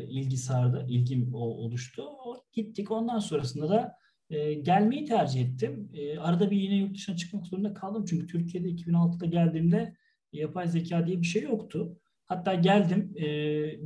ilgi 0.09 0.37
sardı, 0.37 0.87
ilgim 0.89 1.35
oluştu. 1.35 2.03
O, 2.03 2.45
gittik 2.53 2.91
ondan 2.91 3.19
sonrasında 3.19 3.69
da 3.69 3.97
e, 4.31 4.55
gelmeyi 4.55 5.05
tercih 5.05 5.41
ettim. 5.41 5.91
E, 5.95 6.19
arada 6.19 6.51
bir 6.51 6.57
yine 6.57 6.77
yurt 6.77 6.95
dışına 6.95 7.17
çıkmak 7.17 7.47
zorunda 7.47 7.75
kaldım. 7.75 8.05
Çünkü 8.09 8.27
Türkiye'de 8.27 8.69
2006'da 8.69 9.27
geldiğimde 9.27 9.97
yapay 10.33 10.69
zeka 10.69 11.07
diye 11.07 11.21
bir 11.21 11.27
şey 11.27 11.43
yoktu. 11.43 11.99
Hatta 12.29 12.55
geldim 12.55 13.15
e, 13.17 13.27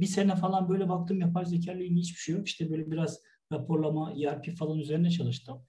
bir 0.01 0.07
sene 0.07 0.37
falan 0.37 0.69
böyle 0.69 0.89
baktım 0.89 1.21
yapay 1.21 1.47
zeka 1.47 1.73
ile 1.73 1.85
ilgili 1.85 2.01
hiçbir 2.01 2.19
şey 2.19 2.35
yok. 2.35 2.47
İşte 2.49 2.71
böyle 2.71 2.91
biraz 2.91 3.21
raporlama, 3.53 4.13
ERP 4.13 4.57
falan 4.57 4.79
üzerine 4.79 5.11
çalıştım. 5.11 5.67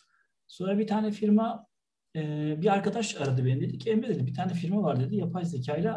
Sonra 0.47 0.79
bir 0.79 0.88
tane 0.88 1.12
firma 1.12 1.67
e, 2.15 2.21
bir 2.62 2.73
arkadaş 2.73 3.15
aradı 3.15 3.45
beni 3.45 3.62
dedi 3.62 3.77
ki 3.77 3.89
Emre 3.89 4.09
dedi 4.09 4.27
bir 4.27 4.33
tane 4.33 4.53
firma 4.53 4.83
var 4.83 4.99
dedi 4.99 5.15
yapay 5.15 5.45
zeka 5.45 5.77
ile 5.77 5.93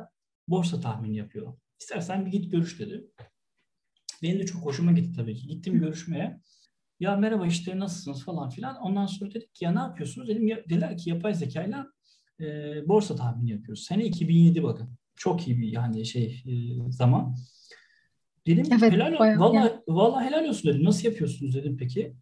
borsa 0.49 0.81
tahmini 0.81 1.17
yapıyor. 1.17 1.55
İstersen 1.81 2.27
bir 2.27 2.31
git 2.31 2.53
görüş 2.53 2.81
dedi. 2.81 3.05
Benim 4.23 4.39
de 4.39 4.47
çok 4.47 4.65
hoşuma 4.65 4.93
gitti 4.93 5.13
tabii 5.17 5.35
ki. 5.35 5.49
Gittim 5.49 5.79
görüşmeye. 5.79 6.41
Ya 7.01 7.17
merhaba 7.17 7.47
işte 7.47 7.79
nasılsınız 7.79 8.25
falan 8.25 8.51
filan. 8.51 8.77
Ondan 8.77 9.07
sonra 9.07 9.35
dedik 9.35 9.55
ki 9.55 9.65
ya 9.65 9.73
ne 9.73 9.79
yapıyorsunuz? 9.79 10.29
Dedim 10.29 10.47
ya, 10.47 10.65
dediler 10.65 10.97
ki 10.99 11.11
yapay 11.11 11.35
zekayla 11.35 11.87
e, 12.41 12.45
borsa 12.89 13.17
tahmini 13.17 13.51
yapıyoruz. 13.51 13.85
Sene 13.85 14.05
2007 14.05 14.63
bakın. 14.63 14.99
Çok 15.17 15.49
iyi 15.49 15.59
bir 15.61 15.69
yani 15.69 16.07
şey 16.07 16.45
e, 16.47 16.53
zaman. 16.93 17.37
Dedim 18.47 18.67
evet, 18.71 18.93
helal 18.93 19.39
valla 19.39 19.83
valla 19.89 20.25
helal 20.25 20.49
olsun 20.49 20.73
dedim. 20.73 20.85
Nasıl 20.85 21.09
yapıyorsunuz 21.09 21.55
dedim 21.55 21.77
peki. 21.77 22.15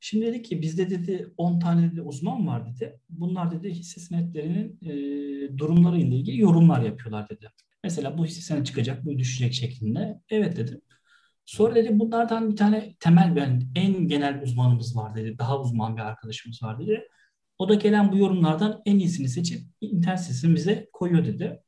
Şimdi 0.00 0.26
dedi 0.26 0.42
ki 0.42 0.62
bizde 0.62 0.90
dedi 0.90 1.32
10 1.36 1.58
tane 1.58 1.92
dedi 1.92 2.02
uzman 2.02 2.46
var 2.46 2.74
dedi. 2.74 3.00
Bunlar 3.08 3.50
dedi 3.50 3.70
hisse 3.70 4.00
senetlerinin 4.00 4.78
e, 4.82 5.58
durumları 5.58 5.98
ile 5.98 6.16
ilgili 6.16 6.40
yorumlar 6.40 6.82
yapıyorlar 6.82 7.28
dedi. 7.28 7.48
Mesela 7.84 8.18
bu 8.18 8.26
hisse 8.26 8.40
senet 8.40 8.66
çıkacak, 8.66 9.04
bu 9.04 9.18
düşecek 9.18 9.54
şeklinde. 9.54 10.20
Evet 10.28 10.56
dedim. 10.56 10.80
Sonra 11.44 11.74
dedi 11.74 11.98
bunlardan 11.98 12.50
bir 12.50 12.56
tane 12.56 12.94
temel 13.00 13.36
ben 13.36 13.62
en 13.74 14.08
genel 14.08 14.42
uzmanımız 14.42 14.96
var 14.96 15.14
dedi. 15.14 15.38
Daha 15.38 15.60
uzman 15.60 15.96
bir 15.96 16.02
arkadaşımız 16.02 16.62
var 16.62 16.80
dedi. 16.80 17.08
O 17.58 17.68
da 17.68 17.74
gelen 17.74 18.12
bu 18.12 18.16
yorumlardan 18.16 18.82
en 18.86 18.98
iyisini 18.98 19.28
seçip 19.28 19.60
internet 19.80 20.20
sitesini 20.20 20.54
bize 20.54 20.88
koyuyor 20.92 21.24
dedi. 21.24 21.62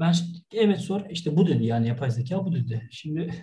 Ben 0.00 0.14
evet 0.54 0.80
sor 0.80 1.00
işte 1.10 1.36
bu 1.36 1.46
dedi 1.46 1.64
yani 1.64 1.88
yapay 1.88 2.10
zeka 2.10 2.44
bu 2.44 2.54
dedi. 2.54 2.88
Şimdi 2.90 3.34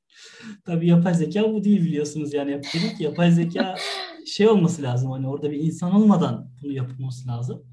tabii 0.64 0.88
yapay 0.88 1.14
zeka 1.14 1.52
bu 1.52 1.64
değil 1.64 1.80
biliyorsunuz 1.80 2.34
yani 2.34 2.50
dedim 2.50 2.96
ki 2.98 3.04
yapay 3.04 3.30
zeka 3.30 3.76
şey 4.26 4.48
olması 4.48 4.82
lazım 4.82 5.10
hani 5.10 5.28
orada 5.28 5.50
bir 5.50 5.60
insan 5.60 5.94
olmadan 5.94 6.50
bunu 6.62 6.72
yapılması 6.72 7.28
lazım. 7.28 7.66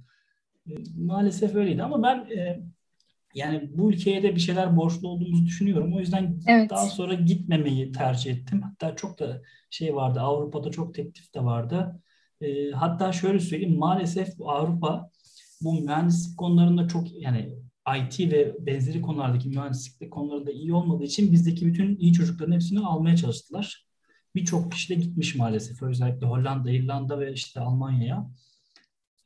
E, 0.70 0.74
maalesef 0.98 1.56
öyleydi 1.56 1.84
ama 1.84 2.04
ben 2.04 2.38
e, 2.38 2.60
yani 3.36 3.70
bu 3.74 3.90
ülkeye 3.92 4.24
de 4.24 4.36
bir 4.36 4.40
şeyler 4.40 4.78
borçlu 4.78 5.08
olduğumuzu 5.08 5.46
düşünüyorum. 5.46 5.94
O 5.94 6.00
yüzden 6.00 6.40
evet. 6.48 6.70
daha 6.70 6.86
sonra 6.86 7.14
gitmemeyi 7.14 7.92
tercih 7.92 8.32
ettim. 8.32 8.62
Hatta 8.62 8.96
çok 8.96 9.20
da 9.20 9.42
şey 9.70 9.96
vardı 9.96 10.20
Avrupa'da 10.20 10.72
çok 10.72 10.94
teklif 10.96 11.34
de 11.34 11.44
vardı. 11.44 12.02
E, 12.42 12.72
hatta 12.72 13.12
şöyle 13.12 13.40
söyleyeyim 13.40 13.78
maalesef 13.78 14.42
Avrupa 14.42 15.12
bu 15.62 15.74
mühendislik 15.74 16.38
konularında 16.38 16.88
çok 16.88 17.22
yani 17.22 17.56
IT 17.98 18.20
ve 18.20 18.56
benzeri 18.60 19.02
konulardaki 19.02 19.50
mühendislik 19.50 20.12
konularında 20.12 20.52
iyi 20.52 20.74
olmadığı 20.74 21.04
için 21.04 21.32
bizdeki 21.32 21.66
bütün 21.66 21.98
iyi 21.98 22.14
çocukların 22.14 22.54
hepsini 22.54 22.80
almaya 22.80 23.18
çalıştılar. 23.18 23.86
Birçok 24.36 24.72
kişi 24.72 24.90
de 24.90 24.96
gitmiş 24.96 25.36
maalesef. 25.36 25.84
Özellikle 25.84 26.28
Hollanda, 26.28 26.72
İrlanda 26.72 27.20
ve 27.20 27.34
işte 27.34 27.60
Almanya'ya. 27.60 28.30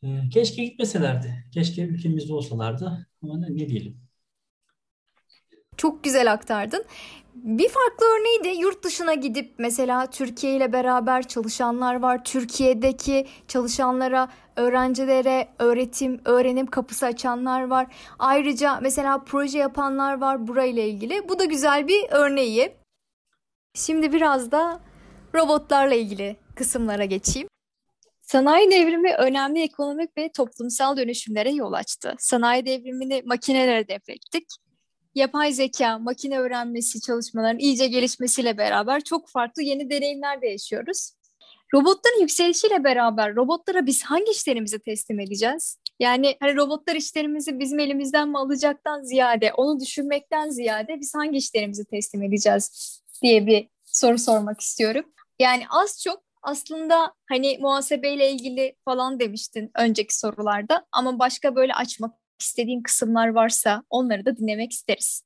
Ee, 0.03 0.29
keşke 0.31 0.65
gitmeselerdi. 0.65 1.45
Keşke 1.53 1.81
ülkemizde 1.81 2.33
olsalardı. 2.33 3.07
Ama 3.21 3.37
ne, 3.37 3.55
ne 3.55 3.69
diyelim. 3.69 3.97
Çok 5.77 6.03
güzel 6.03 6.33
aktardın. 6.33 6.85
Bir 7.35 7.69
farklı 7.69 8.05
örneği 8.05 8.43
de 8.43 8.49
yurt 8.49 8.83
dışına 8.83 9.13
gidip 9.13 9.53
mesela 9.57 10.09
Türkiye 10.09 10.55
ile 10.55 10.73
beraber 10.73 11.27
çalışanlar 11.27 11.95
var. 11.95 12.23
Türkiye'deki 12.23 13.27
çalışanlara, 13.47 14.29
öğrencilere 14.55 15.47
öğretim, 15.59 16.21
öğrenim 16.25 16.65
kapısı 16.65 17.05
açanlar 17.05 17.67
var. 17.67 17.87
Ayrıca 18.19 18.79
mesela 18.81 19.23
proje 19.23 19.57
yapanlar 19.57 20.21
var 20.21 20.47
burayla 20.47 20.83
ilgili. 20.83 21.29
Bu 21.29 21.39
da 21.39 21.45
güzel 21.45 21.87
bir 21.87 22.05
örneği. 22.09 22.73
Şimdi 23.73 24.13
biraz 24.13 24.51
da 24.51 24.81
robotlarla 25.35 25.95
ilgili 25.95 26.35
kısımlara 26.55 27.05
geçeyim. 27.05 27.47
Sanayi 28.21 28.71
devrimi 28.71 29.13
önemli 29.13 29.61
ekonomik 29.61 30.17
ve 30.17 30.31
toplumsal 30.31 30.97
dönüşümlere 30.97 31.51
yol 31.51 31.73
açtı. 31.73 32.15
Sanayi 32.19 32.65
devrimini 32.65 33.21
makinelere 33.25 33.87
defettik 33.87 34.45
yapay 35.15 35.53
zeka, 35.53 35.99
makine 35.99 36.39
öğrenmesi 36.39 37.01
çalışmalarının 37.01 37.59
iyice 37.59 37.87
gelişmesiyle 37.87 38.57
beraber 38.57 39.01
çok 39.01 39.29
farklı 39.29 39.63
yeni 39.63 39.89
deneyimler 39.89 40.41
de 40.41 40.47
yaşıyoruz. 40.47 41.11
Robotların 41.73 42.21
yükselişiyle 42.21 42.83
beraber 42.83 43.35
robotlara 43.35 43.85
biz 43.85 44.03
hangi 44.03 44.31
işlerimizi 44.31 44.79
teslim 44.79 45.19
edeceğiz? 45.19 45.79
Yani 45.99 46.35
hani 46.39 46.55
robotlar 46.55 46.95
işlerimizi 46.95 47.59
bizim 47.59 47.79
elimizden 47.79 48.29
mi 48.29 48.37
alacaktan 48.37 49.01
ziyade, 49.01 49.53
onu 49.53 49.79
düşünmekten 49.79 50.49
ziyade 50.49 50.97
biz 50.99 51.15
hangi 51.15 51.37
işlerimizi 51.37 51.85
teslim 51.85 52.23
edeceğiz 52.23 52.95
diye 53.23 53.47
bir 53.47 53.67
soru 53.85 54.17
sormak 54.17 54.61
istiyorum. 54.61 55.05
Yani 55.39 55.63
az 55.69 56.01
çok 56.03 56.23
aslında 56.41 57.13
hani 57.29 57.57
muhasebeyle 57.61 58.31
ilgili 58.31 58.75
falan 58.85 59.19
demiştin 59.19 59.71
önceki 59.77 60.19
sorularda 60.19 60.85
ama 60.91 61.19
başka 61.19 61.55
böyle 61.55 61.73
açmak 61.73 62.24
istediğin 62.41 62.81
kısımlar 62.81 63.27
varsa 63.27 63.83
onları 63.89 64.25
da 64.25 64.37
dinlemek 64.37 64.71
isteriz. 64.71 65.23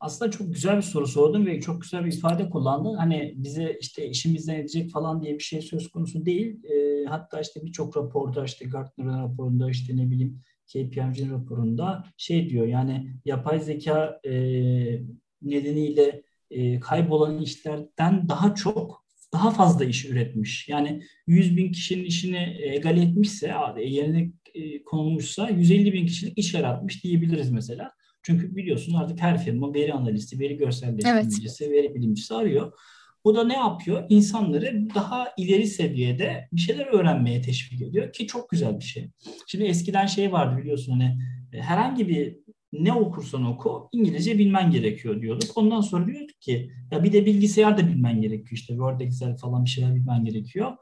Aslında 0.00 0.30
çok 0.30 0.54
güzel 0.54 0.76
bir 0.76 0.82
soru 0.82 1.06
sordun 1.06 1.46
ve 1.46 1.60
çok 1.60 1.82
güzel 1.82 2.04
bir 2.04 2.12
ifade 2.12 2.50
kullandın. 2.50 2.94
Hani 2.94 3.34
bize 3.36 3.78
işte 3.80 4.08
işimizden 4.08 4.54
edecek 4.54 4.90
falan 4.90 5.22
diye 5.22 5.34
bir 5.34 5.42
şey 5.42 5.62
söz 5.62 5.90
konusu 5.90 6.26
değil. 6.26 6.64
E, 6.64 7.04
hatta 7.04 7.40
işte 7.40 7.62
birçok 7.64 7.96
raporda 7.96 8.44
işte 8.44 8.64
Gartner'ın 8.64 9.22
raporunda 9.22 9.70
işte 9.70 9.96
ne 9.96 10.10
bileyim 10.10 10.40
KPMG'nin 10.66 11.30
raporunda 11.30 12.04
şey 12.16 12.50
diyor 12.50 12.66
yani 12.66 13.12
yapay 13.24 13.60
zeka 13.60 14.20
e, 14.24 14.32
nedeniyle 15.42 16.22
e, 16.50 16.80
kaybolan 16.80 17.40
işlerden 17.40 18.28
daha 18.28 18.54
çok 18.54 19.02
daha 19.32 19.50
fazla 19.50 19.84
iş 19.84 20.04
üretmiş. 20.04 20.68
Yani 20.68 21.02
100 21.26 21.56
bin 21.56 21.72
kişinin 21.72 22.04
işini 22.04 22.56
egal 22.60 22.98
etmişse 22.98 23.54
yerine 23.78 24.30
e, 24.54 24.82
konulmuşsa 24.84 25.48
150 25.48 25.92
bin 25.92 26.06
kişilik 26.06 26.38
iş 26.38 26.54
yaratmış 26.54 27.04
diyebiliriz 27.04 27.50
mesela. 27.50 27.92
Çünkü 28.22 28.56
biliyorsunuz 28.56 28.98
artık 29.02 29.20
her 29.20 29.44
firma 29.44 29.74
veri 29.74 29.92
analisti, 29.92 30.40
veri 30.40 30.56
görselleştirmecisi, 30.56 31.64
evet. 31.64 31.74
veri 31.74 31.94
bilimcisi 31.94 32.34
arıyor. 32.34 32.72
Bu 33.24 33.36
da 33.36 33.44
ne 33.44 33.56
yapıyor? 33.56 34.06
İnsanları 34.08 34.88
daha 34.94 35.28
ileri 35.36 35.66
seviyede 35.66 36.48
bir 36.52 36.60
şeyler 36.60 36.86
öğrenmeye 36.86 37.42
teşvik 37.42 37.82
ediyor 37.82 38.12
ki 38.12 38.26
çok 38.26 38.50
güzel 38.50 38.78
bir 38.78 38.84
şey. 38.84 39.10
Şimdi 39.46 39.64
eskiden 39.64 40.06
şey 40.06 40.32
vardı 40.32 40.60
biliyorsun 40.62 40.92
hani 40.92 41.18
e, 41.52 41.60
herhangi 41.60 42.08
bir 42.08 42.36
ne 42.72 42.92
okursan 42.92 43.46
oku 43.46 43.88
İngilizce 43.92 44.38
bilmen 44.38 44.70
gerekiyor 44.70 45.22
diyorduk. 45.22 45.50
Ondan 45.54 45.80
sonra 45.80 46.06
diyorduk 46.06 46.40
ki 46.40 46.70
ya 46.90 47.04
bir 47.04 47.12
de 47.12 47.26
bilgisayar 47.26 47.78
da 47.78 47.88
bilmen 47.88 48.20
gerekiyor 48.20 48.52
işte 48.52 48.72
Word, 48.72 49.00
Excel 49.00 49.36
falan 49.36 49.64
bir 49.64 49.70
şeyler 49.70 49.94
bilmen 49.94 50.24
gerekiyor. 50.24 50.72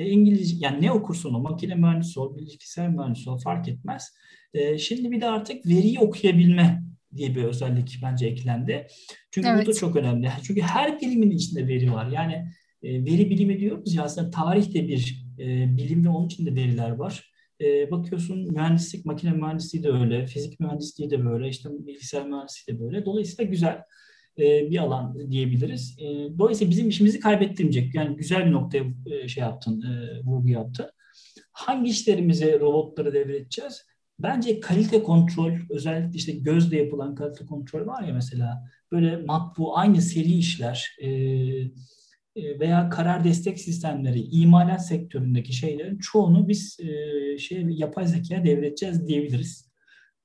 E, 0.00 0.10
İngilizce 0.10 0.56
yani 0.60 0.82
ne 0.82 0.92
okursun 0.92 1.34
o 1.34 1.40
makine 1.40 1.74
mühendisi 1.74 2.20
ol, 2.20 2.36
bilgisayar 2.36 2.88
mühendisi 2.88 3.30
ol 3.30 3.38
fark 3.38 3.68
etmez. 3.68 4.14
E, 4.54 4.78
şimdi 4.78 5.10
bir 5.10 5.20
de 5.20 5.26
artık 5.26 5.66
veriyi 5.66 5.98
okuyabilme 5.98 6.82
diye 7.16 7.34
bir 7.34 7.44
özellik 7.44 7.98
bence 8.02 8.26
eklendi. 8.26 8.86
Çünkü 9.30 9.48
evet. 9.48 9.66
bu 9.66 9.70
da 9.70 9.74
çok 9.74 9.96
önemli. 9.96 10.30
Çünkü 10.42 10.60
her 10.60 11.00
bilimin 11.00 11.30
içinde 11.30 11.68
veri 11.68 11.92
var. 11.92 12.06
Yani 12.12 12.32
e, 12.82 13.04
veri 13.04 13.30
bilimi 13.30 13.60
diyoruz 13.60 13.94
ya 13.94 14.02
aslında 14.02 14.30
tarih 14.30 14.74
de 14.74 14.88
bir 14.88 15.24
e, 15.38 15.76
bilim 15.76 16.04
ve 16.04 16.08
onun 16.08 16.26
içinde 16.26 16.54
veriler 16.54 16.90
var. 16.90 17.30
E, 17.60 17.90
bakıyorsun 17.90 18.52
mühendislik, 18.52 19.04
makine 19.04 19.32
mühendisliği 19.32 19.84
de 19.84 19.90
öyle, 19.90 20.26
fizik 20.26 20.60
mühendisliği 20.60 21.10
de 21.10 21.24
böyle, 21.24 21.48
işte 21.48 21.68
bilgisayar 21.86 22.26
mühendisliği 22.26 22.78
de 22.78 22.82
böyle. 22.82 23.04
Dolayısıyla 23.04 23.50
güzel 23.50 23.82
e, 24.38 24.70
bir 24.70 24.78
alan 24.78 25.30
diyebiliriz. 25.30 25.96
E, 25.98 26.04
dolayısıyla 26.38 26.70
bizim 26.70 26.88
işimizi 26.88 27.20
kaybettirmeyecek. 27.20 27.94
Yani 27.94 28.16
güzel 28.16 28.46
bir 28.46 28.52
noktaya 28.52 28.84
e, 29.06 29.28
şey 29.28 29.40
yaptın, 29.40 29.84
vurgu 30.24 30.48
yaptın. 30.48 30.86
Hangi 31.52 31.90
işlerimize 31.90 32.60
robotları 32.60 33.14
devredeceğiz? 33.14 33.82
Bence 34.18 34.60
kalite 34.60 35.02
kontrol, 35.02 35.52
özellikle 35.70 36.16
işte 36.16 36.32
gözle 36.32 36.76
yapılan 36.76 37.14
kalite 37.14 37.46
kontrol 37.46 37.86
var 37.86 38.02
ya 38.02 38.14
mesela, 38.14 38.64
böyle 38.92 39.16
matbu, 39.16 39.78
aynı 39.78 40.02
seri 40.02 40.32
işler 40.32 40.96
veya 42.36 42.90
karar 42.90 43.24
destek 43.24 43.60
sistemleri, 43.60 44.20
imalat 44.20 44.86
sektöründeki 44.86 45.52
şeylerin 45.52 45.98
çoğunu 45.98 46.48
biz 46.48 46.76
şey 47.38 47.66
yapay 47.68 48.06
zekaya 48.06 48.44
devredeceğiz 48.44 49.08
diyebiliriz 49.08 49.69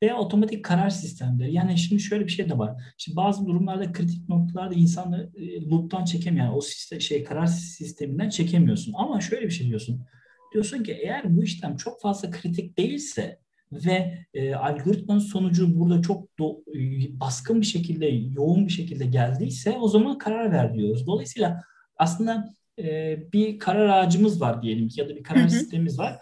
veya 0.04 0.18
otomatik 0.18 0.66
karar 0.66 0.90
sistemleri. 0.90 1.54
Yani 1.54 1.78
şimdi 1.78 2.02
şöyle 2.02 2.26
bir 2.26 2.32
şey 2.32 2.50
de 2.50 2.58
var. 2.58 2.82
Şimdi 2.98 3.16
bazı 3.16 3.46
durumlarda 3.46 3.92
kritik 3.92 4.30
noktalarda 4.30 4.76
insanı 4.76 5.32
e, 5.36 5.62
loop'tan 5.70 6.06
çekemiyor. 6.06 6.46
Yani 6.46 6.56
o 6.56 6.62
sistem, 6.62 7.02
şey 7.02 7.24
karar 7.24 7.46
sisteminden 7.46 8.30
çekemiyorsun. 8.30 8.94
Ama 8.98 9.22
şöyle 9.22 9.46
bir 9.46 9.52
şey 9.52 9.68
diyorsun. 9.68 10.06
Diyorsun 10.54 10.84
ki 10.84 10.92
eğer 10.92 11.38
bu 11.38 11.44
işlem 11.44 11.76
çok 11.76 12.02
fazla 12.02 12.32
kritik 12.32 12.78
değilse 12.78 13.40
ve 13.72 14.26
e, 14.34 14.56
algoritmanın 14.56 15.20
sonucu 15.20 15.80
burada 15.80 16.02
çok 16.02 16.40
do, 16.40 16.52
e, 16.52 16.80
baskın 17.20 17.62
bir 17.62 17.66
şekilde, 17.66 18.06
yoğun 18.08 18.68
bir 18.68 18.72
şekilde 18.72 19.06
geldiyse 19.06 19.78
o 19.78 19.88
zaman 19.88 20.18
karar 20.18 20.52
ver 20.52 20.74
diyoruz. 20.74 21.08
Dolayısıyla 21.08 21.62
aslında 21.98 22.54
e, 22.80 23.18
bir 23.34 23.60
karar 23.60 23.90
ağacımız 23.90 24.42
var 24.42 24.62
diyelim 24.62 24.90
ya 24.96 25.10
da 25.10 25.16
bir 25.16 25.24
karar 25.24 25.42
hı 25.42 25.46
hı. 25.46 25.50
sistemimiz 25.50 26.00
var 26.00 26.20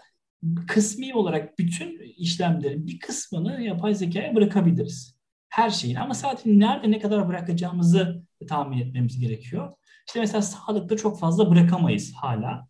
kısmi 0.66 1.14
olarak 1.14 1.58
bütün 1.58 2.14
işlemlerin 2.16 2.86
bir 2.86 2.98
kısmını 2.98 3.62
yapay 3.62 3.94
zekaya 3.94 4.34
bırakabiliriz. 4.34 5.16
Her 5.48 5.70
şeyin 5.70 5.94
ama 5.94 6.14
sadece 6.14 6.58
nerede 6.58 6.90
ne 6.90 6.98
kadar 6.98 7.28
bırakacağımızı 7.28 8.22
tahmin 8.48 8.78
etmemiz 8.78 9.20
gerekiyor. 9.20 9.72
İşte 10.06 10.20
mesela 10.20 10.42
sağlıkta 10.42 10.96
çok 10.96 11.18
fazla 11.18 11.50
bırakamayız 11.50 12.12
hala. 12.14 12.68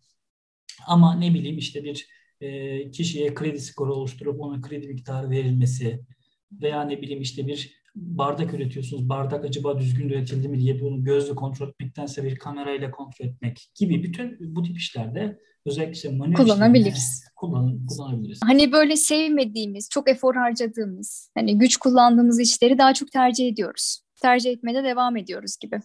Ama 0.87 1.15
ne 1.15 1.33
bileyim 1.33 1.57
işte 1.57 1.83
bir 1.83 2.07
e, 2.41 2.91
kişiye 2.91 3.33
kredi 3.33 3.59
skoru 3.59 3.93
oluşturup 3.93 4.41
ona 4.41 4.61
kredi 4.61 4.87
miktarı 4.87 5.29
verilmesi 5.29 6.05
veya 6.51 6.83
ne 6.83 7.01
bileyim 7.01 7.21
işte 7.21 7.47
bir 7.47 7.73
bardak 7.95 8.53
üretiyorsunuz. 8.53 9.09
Bardak 9.09 9.45
acaba 9.45 9.79
düzgün 9.79 10.09
üretildi 10.09 10.47
mi 10.47 10.59
diye 10.59 10.79
bunu 10.79 11.03
gözle 11.03 11.35
kontrol 11.35 11.69
etmektense 11.69 12.23
bir 12.23 12.35
kamerayla 12.35 12.91
kontrol 12.91 13.25
etmek 13.25 13.71
gibi 13.75 14.03
bütün 14.03 14.55
bu 14.55 14.63
tip 14.63 14.77
işlerde 14.77 15.39
özellikle 15.65 15.91
işte 15.91 16.09
manuel 16.09 16.35
kullanabiliriz. 16.35 17.25
Kullan, 17.35 17.85
kullanabiliriz. 17.85 18.39
Hani 18.43 18.71
böyle 18.71 18.95
sevmediğimiz, 18.95 19.89
çok 19.89 20.09
efor 20.09 20.35
harcadığımız, 20.35 21.31
hani 21.35 21.57
güç 21.57 21.77
kullandığımız 21.77 22.39
işleri 22.39 22.77
daha 22.77 22.93
çok 22.93 23.11
tercih 23.11 23.47
ediyoruz. 23.47 23.99
Tercih 24.21 24.51
etmede 24.51 24.83
devam 24.83 25.17
ediyoruz 25.17 25.57
gibi. 25.61 25.79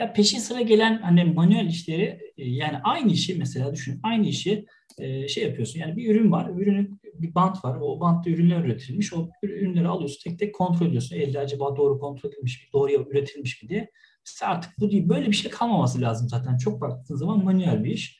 Ya 0.00 0.12
peşin 0.12 0.38
sıra 0.38 0.60
gelen 0.60 0.98
hani 1.02 1.24
manuel 1.24 1.66
işleri 1.66 2.32
e, 2.36 2.48
yani 2.50 2.78
aynı 2.84 3.12
işi 3.12 3.34
mesela 3.34 3.74
düşün 3.74 4.00
aynı 4.02 4.26
işi 4.26 4.66
e, 4.98 5.28
şey 5.28 5.44
yapıyorsun. 5.44 5.80
Yani 5.80 5.96
bir 5.96 6.14
ürün 6.14 6.32
var. 6.32 6.50
Ürünün 6.56 7.00
bir 7.14 7.34
bant 7.34 7.64
var. 7.64 7.78
O 7.80 8.00
bantta 8.00 8.30
ürünler 8.30 8.64
üretilmiş. 8.64 9.12
O 9.12 9.28
ürünleri 9.42 9.88
alıyorsun 9.88 10.30
tek 10.30 10.38
tek 10.38 10.54
kontrol 10.54 10.86
ediyorsun. 10.86 11.16
Elde 11.16 11.38
acaba 11.38 11.76
doğru 11.76 11.98
kontrol 11.98 12.30
edilmiş 12.30 12.62
mi? 12.62 12.68
Doğru 12.72 12.92
üretilmiş 12.92 13.62
mi 13.62 13.68
diye. 13.68 13.90
Mesela 14.26 14.52
artık 14.52 14.70
bu 14.78 14.90
değil. 14.90 15.08
Böyle 15.08 15.26
bir 15.26 15.36
şey 15.36 15.50
kalmaması 15.50 16.00
lazım 16.00 16.28
zaten. 16.28 16.56
Çok 16.56 16.80
baktığın 16.80 17.16
zaman 17.16 17.44
manuel 17.44 17.84
bir 17.84 17.90
iş. 17.90 18.17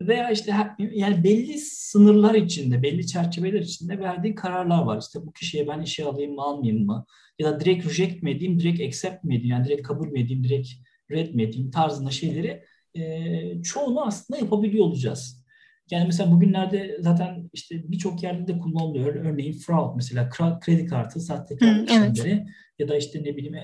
Veya 0.00 0.30
işte 0.30 0.54
yani 0.78 1.24
belli 1.24 1.58
sınırlar 1.58 2.34
içinde, 2.34 2.82
belli 2.82 3.06
çerçeveler 3.06 3.60
içinde 3.60 3.98
verdiğin 3.98 4.34
kararlar 4.34 4.82
var. 4.82 5.00
İşte 5.00 5.26
bu 5.26 5.32
kişiye 5.32 5.68
ben 5.68 5.80
işe 5.80 6.04
alayım 6.04 6.34
mı 6.34 6.42
almayayım 6.42 6.86
mı? 6.86 7.06
Ya 7.38 7.50
da 7.52 7.60
direkt 7.60 7.86
reject 7.86 8.22
mi 8.22 8.30
edeyim, 8.30 8.60
direkt 8.60 8.80
accept 8.80 9.24
mi 9.24 9.36
edeyim? 9.36 9.50
Yani 9.50 9.64
direkt 9.64 9.88
kabul 9.88 10.08
mü 10.08 10.20
edeyim, 10.20 10.44
direkt 10.44 10.68
red 11.10 11.34
mi 11.34 11.42
edeyim 11.42 11.70
tarzında 11.70 12.10
şeyleri 12.10 12.64
e, 12.94 13.62
çoğunu 13.62 14.06
aslında 14.06 14.40
yapabiliyor 14.40 14.84
olacağız. 14.84 15.44
Yani 15.90 16.06
mesela 16.06 16.30
bugünlerde 16.30 16.96
zaten 17.00 17.50
işte 17.52 17.82
birçok 17.88 18.22
yerde 18.22 18.54
de 18.54 18.58
kullanılıyor. 18.58 19.14
Örneğin 19.14 19.52
fraud 19.52 19.96
mesela 19.96 20.30
kredi 20.60 20.86
kartı 20.86 21.20
sahtekar 21.20 21.82
işlemleri 21.82 22.30
evet. 22.30 22.46
ya 22.78 22.88
da 22.88 22.96
işte 22.96 23.22
ne 23.22 23.36
bileyim 23.36 23.54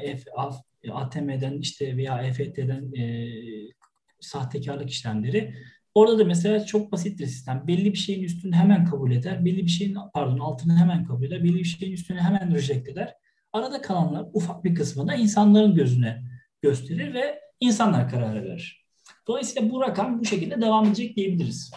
ATM'den 0.92 1.58
işte 1.58 1.96
veya 1.96 2.22
EFT'den 2.22 2.92
e, 2.92 3.28
sahtekarlık 4.20 4.90
işlemleri. 4.90 5.54
Orada 5.94 6.18
da 6.18 6.24
mesela 6.24 6.66
çok 6.66 6.92
basit 6.92 7.20
bir 7.20 7.26
sistem. 7.26 7.64
Belli 7.66 7.92
bir 7.92 7.98
şeyin 7.98 8.22
üstünü 8.22 8.54
hemen 8.54 8.84
kabul 8.84 9.12
eder. 9.12 9.44
Belli 9.44 9.62
bir 9.62 9.70
şeyin 9.70 9.96
pardon 10.14 10.38
altını 10.38 10.76
hemen 10.76 11.04
kabul 11.04 11.24
eder. 11.24 11.44
Belli 11.44 11.58
bir 11.58 11.64
şeyin 11.64 11.92
üstünü 11.92 12.18
hemen 12.18 12.54
reject 12.54 12.88
eder. 12.88 13.14
Arada 13.52 13.82
kalanlar 13.82 14.26
ufak 14.32 14.64
bir 14.64 14.74
kısmı 14.74 15.08
da 15.08 15.14
insanların 15.14 15.74
gözüne 15.74 16.22
gösterir 16.62 17.14
ve 17.14 17.40
insanlar 17.60 18.10
karar 18.10 18.44
verir. 18.44 18.86
Dolayısıyla 19.26 19.70
bu 19.70 19.80
rakam 19.80 20.20
bu 20.20 20.24
şekilde 20.24 20.60
devam 20.60 20.86
edecek 20.86 21.16
diyebiliriz. 21.16 21.70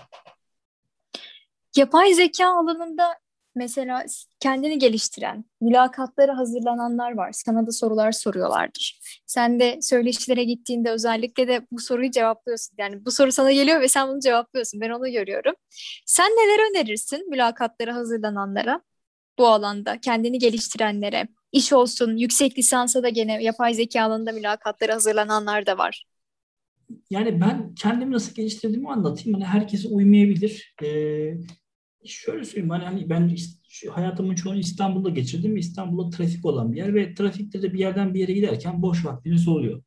Yapay 1.75 2.13
zeka 2.13 2.47
alanında 2.47 3.22
mesela 3.55 4.05
kendini 4.39 4.79
geliştiren, 4.79 5.45
mülakatlara 5.61 6.37
hazırlananlar 6.37 7.11
var. 7.11 7.31
Sana 7.31 7.67
da 7.67 7.71
sorular 7.71 8.11
soruyorlardır. 8.11 8.99
Sen 9.25 9.59
de 9.59 9.79
söyleşilere 9.81 10.43
gittiğinde 10.43 10.91
özellikle 10.91 11.47
de 11.47 11.67
bu 11.71 11.79
soruyu 11.79 12.11
cevaplıyorsun. 12.11 12.75
Yani 12.77 13.05
bu 13.05 13.11
soru 13.11 13.31
sana 13.31 13.51
geliyor 13.51 13.81
ve 13.81 13.87
sen 13.87 14.07
bunu 14.07 14.19
cevaplıyorsun. 14.19 14.81
Ben 14.81 14.89
onu 14.89 15.11
görüyorum. 15.11 15.53
Sen 16.05 16.31
neler 16.31 16.71
önerirsin 16.71 17.29
mülakatlara 17.29 17.95
hazırlananlara 17.95 18.81
bu 19.37 19.47
alanda, 19.47 19.99
kendini 19.99 20.39
geliştirenlere? 20.39 21.27
İş 21.51 21.73
olsun, 21.73 22.17
yüksek 22.17 22.57
lisansa 22.57 23.03
da 23.03 23.09
gene 23.09 23.43
yapay 23.43 23.73
zeka 23.73 24.03
alanında 24.03 24.31
mülakatlara 24.31 24.95
hazırlananlar 24.95 25.65
da 25.65 25.77
var. 25.77 26.05
Yani 27.09 27.41
ben 27.41 27.75
kendimi 27.75 28.11
nasıl 28.11 28.35
geliştirdiğimi 28.35 28.89
anlatayım. 28.89 29.33
Hani 29.33 29.45
herkese 29.45 29.87
uymayabilir. 29.87 30.75
Ee, 30.83 31.33
şöyle 32.05 32.45
söyleyeyim 32.45 32.69
hani, 32.69 32.83
hani 32.83 33.09
ben 33.09 33.35
hayatımın 33.91 34.35
çoğunu 34.35 34.57
İstanbul'da 34.57 35.09
geçirdim. 35.09 35.57
İstanbul'da 35.57 36.17
trafik 36.17 36.45
olan 36.45 36.71
bir 36.71 36.77
yer 36.77 36.95
ve 36.95 37.13
trafikte 37.13 37.61
de 37.61 37.73
bir 37.73 37.79
yerden 37.79 38.13
bir 38.13 38.19
yere 38.19 38.33
giderken 38.33 38.81
boş 38.81 39.05
vaktiniz 39.05 39.47
oluyor. 39.47 39.83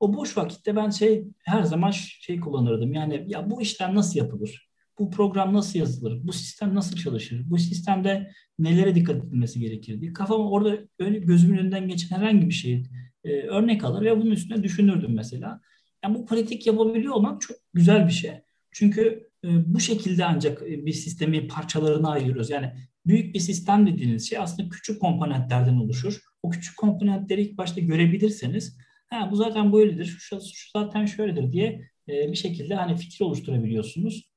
O 0.00 0.14
boş 0.14 0.36
vakitte 0.36 0.76
ben 0.76 0.90
şey 0.90 1.24
her 1.44 1.62
zaman 1.62 1.90
şey 1.90 2.40
kullanırdım. 2.40 2.92
Yani 2.92 3.24
ya 3.26 3.50
bu 3.50 3.62
işlem 3.62 3.94
nasıl 3.94 4.18
yapılır? 4.18 4.70
Bu 4.98 5.10
program 5.10 5.54
nasıl 5.54 5.78
yazılır? 5.78 6.20
Bu 6.24 6.32
sistem 6.32 6.74
nasıl 6.74 6.96
çalışır? 6.96 7.42
Bu 7.50 7.58
sistemde 7.58 8.30
nelere 8.58 8.94
dikkat 8.94 9.16
edilmesi 9.16 9.60
gerekir 9.60 10.00
diye. 10.00 10.12
Kafam 10.12 10.40
orada 10.52 10.76
gözümün 10.98 11.58
önünden 11.58 11.88
geçen 11.88 12.16
herhangi 12.16 12.48
bir 12.48 12.54
şey 12.54 12.82
e, 13.24 13.30
örnek 13.30 13.84
alır 13.84 14.04
ve 14.04 14.20
bunun 14.20 14.30
üstüne 14.30 14.62
düşünürdüm 14.62 15.14
mesela. 15.14 15.60
Yani 16.04 16.14
bu 16.14 16.26
pratik 16.26 16.66
yapabiliyor 16.66 17.14
olmak 17.14 17.40
çok 17.40 17.56
güzel 17.74 18.06
bir 18.06 18.12
şey. 18.12 18.32
Çünkü 18.70 19.25
bu 19.66 19.80
şekilde 19.80 20.24
ancak 20.24 20.62
e, 20.62 20.86
bir 20.86 20.92
sistemi 20.92 21.48
parçalarına 21.48 22.10
ayırıyoruz. 22.10 22.50
Yani 22.50 22.72
büyük 23.06 23.34
bir 23.34 23.40
sistem 23.40 23.86
dediğiniz 23.86 24.30
şey 24.30 24.38
aslında 24.38 24.68
küçük 24.68 25.00
komponentlerden 25.00 25.76
oluşur. 25.76 26.20
O 26.42 26.50
küçük 26.50 26.76
komponentleri 26.76 27.42
ilk 27.42 27.58
başta 27.58 27.80
görebilirseniz 27.80 28.78
ha, 29.06 29.28
bu 29.30 29.36
zaten 29.36 29.72
böyledir, 29.72 30.04
şu, 30.04 30.40
şu 30.54 30.70
zaten 30.78 31.06
şöyledir 31.06 31.52
diye 31.52 31.88
e, 32.08 32.32
bir 32.32 32.36
şekilde 32.36 32.74
hani 32.74 32.96
fikir 32.96 33.24
oluşturabiliyorsunuz. 33.24 34.32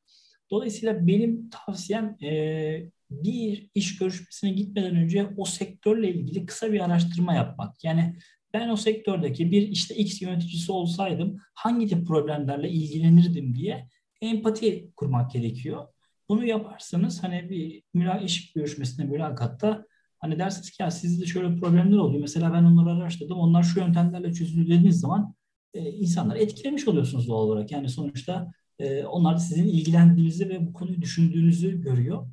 Dolayısıyla 0.52 1.08
benim 1.08 1.50
tavsiyem 1.50 2.18
e, 2.24 2.92
bir 3.12 3.70
iş 3.76 3.98
görüşmesine 3.98 4.52
gitmeden 4.52 4.96
önce 4.96 5.28
o 5.38 5.46
sektörle 5.46 6.14
ilgili 6.14 6.46
kısa 6.46 6.74
bir 6.74 6.80
araştırma 6.80 7.34
yapmak. 7.34 7.84
Yani 7.84 8.16
ben 8.54 8.70
o 8.70 8.76
sektördeki 8.76 9.52
bir 9.52 9.68
işte 9.68 9.96
X 9.96 10.22
yöneticisi 10.22 10.72
olsaydım 10.72 11.38
hangi 11.54 11.88
tip 11.88 12.08
problemlerle 12.08 12.70
ilgilenirdim 12.70 13.56
diye 13.56 13.88
empati 14.22 14.92
kurmak 14.96 15.32
gerekiyor. 15.32 15.88
Bunu 16.30 16.46
yaparsanız 16.46 17.24
hani 17.24 17.50
bir 17.50 17.84
müla 17.94 18.18
iş 18.20 18.54
görüşmesinde 18.54 19.08
mülakatta 19.08 19.86
hani 20.20 20.40
dersiniz 20.40 20.72
ki 20.72 20.84
ya 20.84 20.92
sizde 20.92 21.26
şöyle 21.26 21.60
problemler 21.60 21.98
oluyor. 21.98 22.22
Mesela 22.22 22.54
ben 22.54 22.64
onları 22.64 22.96
araştırdım. 22.96 23.38
Onlar 23.38 23.64
şu 23.64 23.80
yöntemlerle 23.80 24.34
çözülüyor 24.34 24.68
dediğiniz 24.68 25.00
zaman 25.00 25.36
e, 25.74 25.90
insanları 25.92 26.40
etkilemiş 26.40 26.88
oluyorsunuz 26.88 27.28
doğal 27.28 27.44
olarak. 27.44 27.72
Yani 27.72 27.90
sonuçta 27.90 28.52
e, 28.80 29.04
onlar 29.04 29.36
da 29.36 29.40
sizin 29.40 29.68
ilgilendiğinizi 29.68 30.50
ve 30.50 30.68
bu 30.68 30.74
konuyu 30.74 31.02
düşündüğünüzü 31.02 31.82
görüyor. 31.82 32.28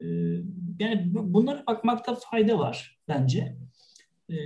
E, 0.00 0.06
yani 0.78 1.08
bunlara 1.14 1.66
bakmakta 1.66 2.14
fayda 2.30 2.58
var 2.58 2.98
bence. 3.08 3.56
E, 4.32 4.38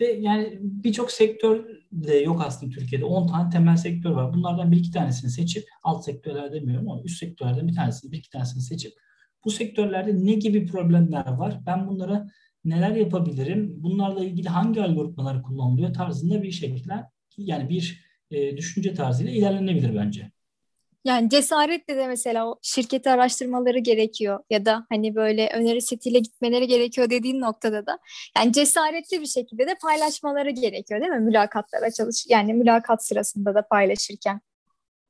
ve 0.00 0.12
yani 0.12 0.58
birçok 0.60 1.10
sektör 1.10 1.64
de 1.92 2.14
yok 2.14 2.42
aslında 2.46 2.74
Türkiye'de. 2.74 3.04
10 3.04 3.26
tane 3.26 3.50
temel 3.50 3.76
sektör 3.76 4.10
var. 4.10 4.34
Bunlardan 4.34 4.72
bir 4.72 4.76
iki 4.76 4.90
tanesini 4.90 5.30
seçip, 5.30 5.64
alt 5.82 6.04
sektörler 6.04 6.52
demiyorum 6.52 6.90
ama 6.90 7.02
üst 7.02 7.18
sektörlerden 7.18 7.68
bir 7.68 7.74
tanesini, 7.74 8.12
bir 8.12 8.18
iki 8.18 8.30
tanesini 8.30 8.62
seçip 8.62 8.92
bu 9.44 9.50
sektörlerde 9.50 10.26
ne 10.26 10.34
gibi 10.34 10.66
problemler 10.66 11.26
var? 11.26 11.60
Ben 11.66 11.88
bunlara 11.88 12.28
neler 12.64 12.96
yapabilirim? 12.96 13.82
Bunlarla 13.82 14.24
ilgili 14.24 14.48
hangi 14.48 14.82
algoritmalar 14.82 15.42
kullanılıyor 15.42 15.94
tarzında 15.94 16.42
bir 16.42 16.50
şekilde 16.50 16.94
yani 17.36 17.68
bir 17.68 18.04
e, 18.30 18.56
düşünce 18.56 18.94
tarzıyla 18.94 19.32
ilerlenebilir 19.32 19.96
bence. 19.96 20.30
Yani 21.04 21.30
cesaretle 21.30 21.96
de 21.96 22.06
mesela 22.06 22.46
o 22.46 22.58
şirketi 22.62 23.10
araştırmaları 23.10 23.78
gerekiyor 23.78 24.40
ya 24.50 24.64
da 24.64 24.86
hani 24.88 25.14
böyle 25.14 25.50
öneri 25.54 25.82
setiyle 25.82 26.18
gitmeleri 26.18 26.66
gerekiyor 26.66 27.10
dediğin 27.10 27.40
noktada 27.40 27.86
da 27.86 27.98
yani 28.38 28.52
cesaretli 28.52 29.20
bir 29.20 29.26
şekilde 29.26 29.66
de 29.66 29.74
paylaşmaları 29.82 30.50
gerekiyor 30.50 31.00
değil 31.00 31.12
mi 31.12 31.20
mülakatlara 31.20 31.90
çalış 31.90 32.26
yani 32.28 32.54
mülakat 32.54 33.06
sırasında 33.06 33.54
da 33.54 33.66
paylaşırken. 33.68 34.40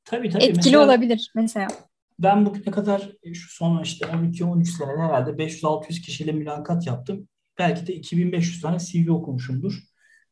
Tabii 0.04 0.30
tabii. 0.30 0.44
Etkili 0.44 0.56
mesela, 0.56 0.84
olabilir 0.84 1.32
mesela. 1.34 1.68
Ben 2.18 2.46
bugüne 2.46 2.70
kadar 2.70 3.12
e, 3.22 3.34
şu 3.34 3.56
son 3.56 3.82
işte 3.82 4.06
12-13 4.06 4.64
senede 4.64 5.02
herhalde 5.02 5.30
500-600 5.30 6.00
kişiyle 6.00 6.32
mülakat 6.32 6.86
yaptım. 6.86 7.28
Belki 7.58 7.86
de 7.86 7.94
2500 7.94 8.62
tane 8.62 8.78
CV 8.78 9.10
okumuşumdur. 9.10 9.82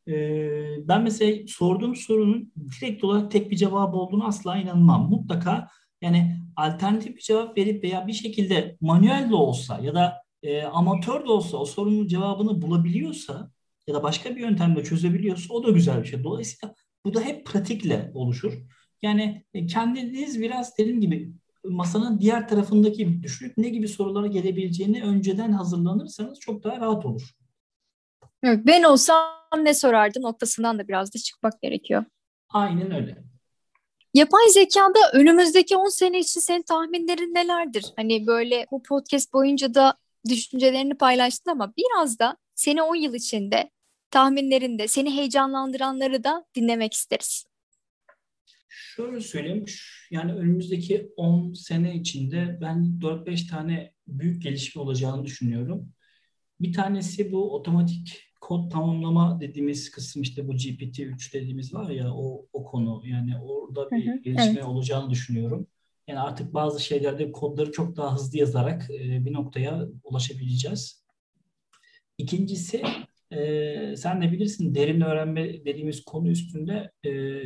Ee, 0.09 0.89
ben 0.89 1.03
mesela 1.03 1.47
sorduğum 1.47 1.97
sorunun 1.97 2.53
direkt 2.81 3.05
olarak 3.05 3.31
tek 3.31 3.51
bir 3.51 3.57
cevap 3.57 3.95
olduğunu 3.95 4.27
asla 4.27 4.57
inanmam. 4.57 5.11
Mutlaka 5.11 5.69
yani 6.03 6.37
alternatif 6.57 7.17
bir 7.17 7.23
cevap 7.23 7.59
verip 7.59 7.85
veya 7.85 8.07
bir 8.07 8.13
şekilde 8.13 8.77
manuel 8.81 9.31
de 9.31 9.35
olsa 9.35 9.79
ya 9.79 9.95
da 9.95 10.23
e, 10.43 10.63
amatör 10.63 11.25
de 11.25 11.31
olsa 11.31 11.57
o 11.57 11.65
sorunun 11.65 12.07
cevabını 12.07 12.63
bulabiliyorsa 12.63 13.51
ya 13.87 13.95
da 13.95 14.03
başka 14.03 14.37
bir 14.37 14.41
yöntemle 14.41 14.85
çözebiliyorsa 14.85 15.55
o 15.55 15.65
da 15.65 15.71
güzel 15.71 16.03
bir 16.03 16.09
şey. 16.09 16.25
Dolayısıyla 16.25 16.75
bu 17.05 17.15
da 17.15 17.21
hep 17.21 17.47
pratikle 17.47 18.11
oluşur. 18.15 18.53
Yani 19.03 19.45
e, 19.55 19.67
kendiniz 19.67 20.41
biraz 20.41 20.79
dediğim 20.79 21.01
gibi 21.01 21.33
masanın 21.65 22.21
diğer 22.21 22.49
tarafındaki 22.49 23.23
düşünüp 23.23 23.57
ne 23.57 23.69
gibi 23.69 23.89
sorulara 23.89 24.27
gelebileceğini 24.27 25.03
önceden 25.03 25.53
hazırlanırsanız 25.53 26.41
çok 26.41 26.65
daha 26.65 26.81
rahat 26.81 27.07
olur. 27.07 27.31
Evet, 28.43 28.61
ben 28.67 28.83
olsam 28.83 29.17
ne 29.65 29.75
sorardım 29.75 30.23
noktasından 30.23 30.79
da 30.79 30.89
biraz 30.89 31.15
da 31.15 31.19
çıkmak 31.19 31.63
gerekiyor. 31.63 32.05
Aynen 32.49 32.95
öyle. 32.95 33.17
Yapay 34.15 34.49
zekada 34.49 34.99
önümüzdeki 35.13 35.77
10 35.77 35.89
sene 35.89 36.19
için 36.19 36.41
senin 36.41 36.63
tahminlerin 36.63 37.35
nelerdir? 37.35 37.85
Hani 37.97 38.27
böyle 38.27 38.67
bu 38.71 38.83
podcast 38.83 39.33
boyunca 39.33 39.75
da 39.75 39.95
düşüncelerini 40.29 40.95
paylaştın 40.95 41.51
ama 41.51 41.73
biraz 41.77 42.19
da 42.19 42.37
seni 42.55 42.83
10 42.83 42.95
yıl 42.95 43.15
içinde 43.15 43.71
tahminlerinde 44.11 44.89
seni 44.89 45.17
heyecanlandıranları 45.17 46.25
da 46.25 46.45
dinlemek 46.55 46.95
isteriz. 46.95 47.47
Şöyle 48.69 49.21
söyleyeyim, 49.21 49.65
yani 50.11 50.33
önümüzdeki 50.33 51.13
10 51.17 51.53
sene 51.53 51.95
içinde 51.95 52.59
ben 52.61 52.99
4-5 53.01 53.51
tane 53.51 53.93
büyük 54.07 54.43
gelişme 54.43 54.83
olacağını 54.83 55.25
düşünüyorum. 55.25 55.93
Bir 56.61 56.73
tanesi 56.73 57.33
bu 57.33 57.55
otomatik 57.55 58.23
kod 58.47 58.71
tamamlama 58.71 59.41
dediğimiz 59.41 59.91
kısım 59.91 60.23
işte 60.23 60.49
bu 60.49 60.53
GPT-3 60.53 61.33
dediğimiz 61.33 61.75
var 61.75 61.91
ya 61.91 62.15
o, 62.15 62.47
o 62.53 62.65
konu 62.65 63.03
yani 63.07 63.39
orada 63.39 63.91
bir 63.91 64.07
hı 64.07 64.11
hı, 64.11 64.23
gelişme 64.23 64.45
evet. 64.45 64.65
olacağını 64.65 65.11
düşünüyorum. 65.11 65.67
Yani 66.09 66.21
artık 66.21 66.55
bazı 66.55 66.85
şeylerde 66.85 67.33
kodları 67.33 67.73
çok 67.73 67.97
daha 67.97 68.15
hızlı 68.15 68.39
yazarak 68.39 68.91
e, 68.91 69.25
bir 69.25 69.33
noktaya 69.33 69.89
ulaşabileceğiz. 70.05 71.05
İkincisi 72.19 72.83
e, 73.31 73.97
sen 73.97 74.23
de 74.23 74.33
bilirsin 74.33 74.75
derin 74.75 75.01
öğrenme 75.01 75.65
dediğimiz 75.65 76.05
konu 76.05 76.29
üstünde 76.29 76.93
e, 77.07 77.43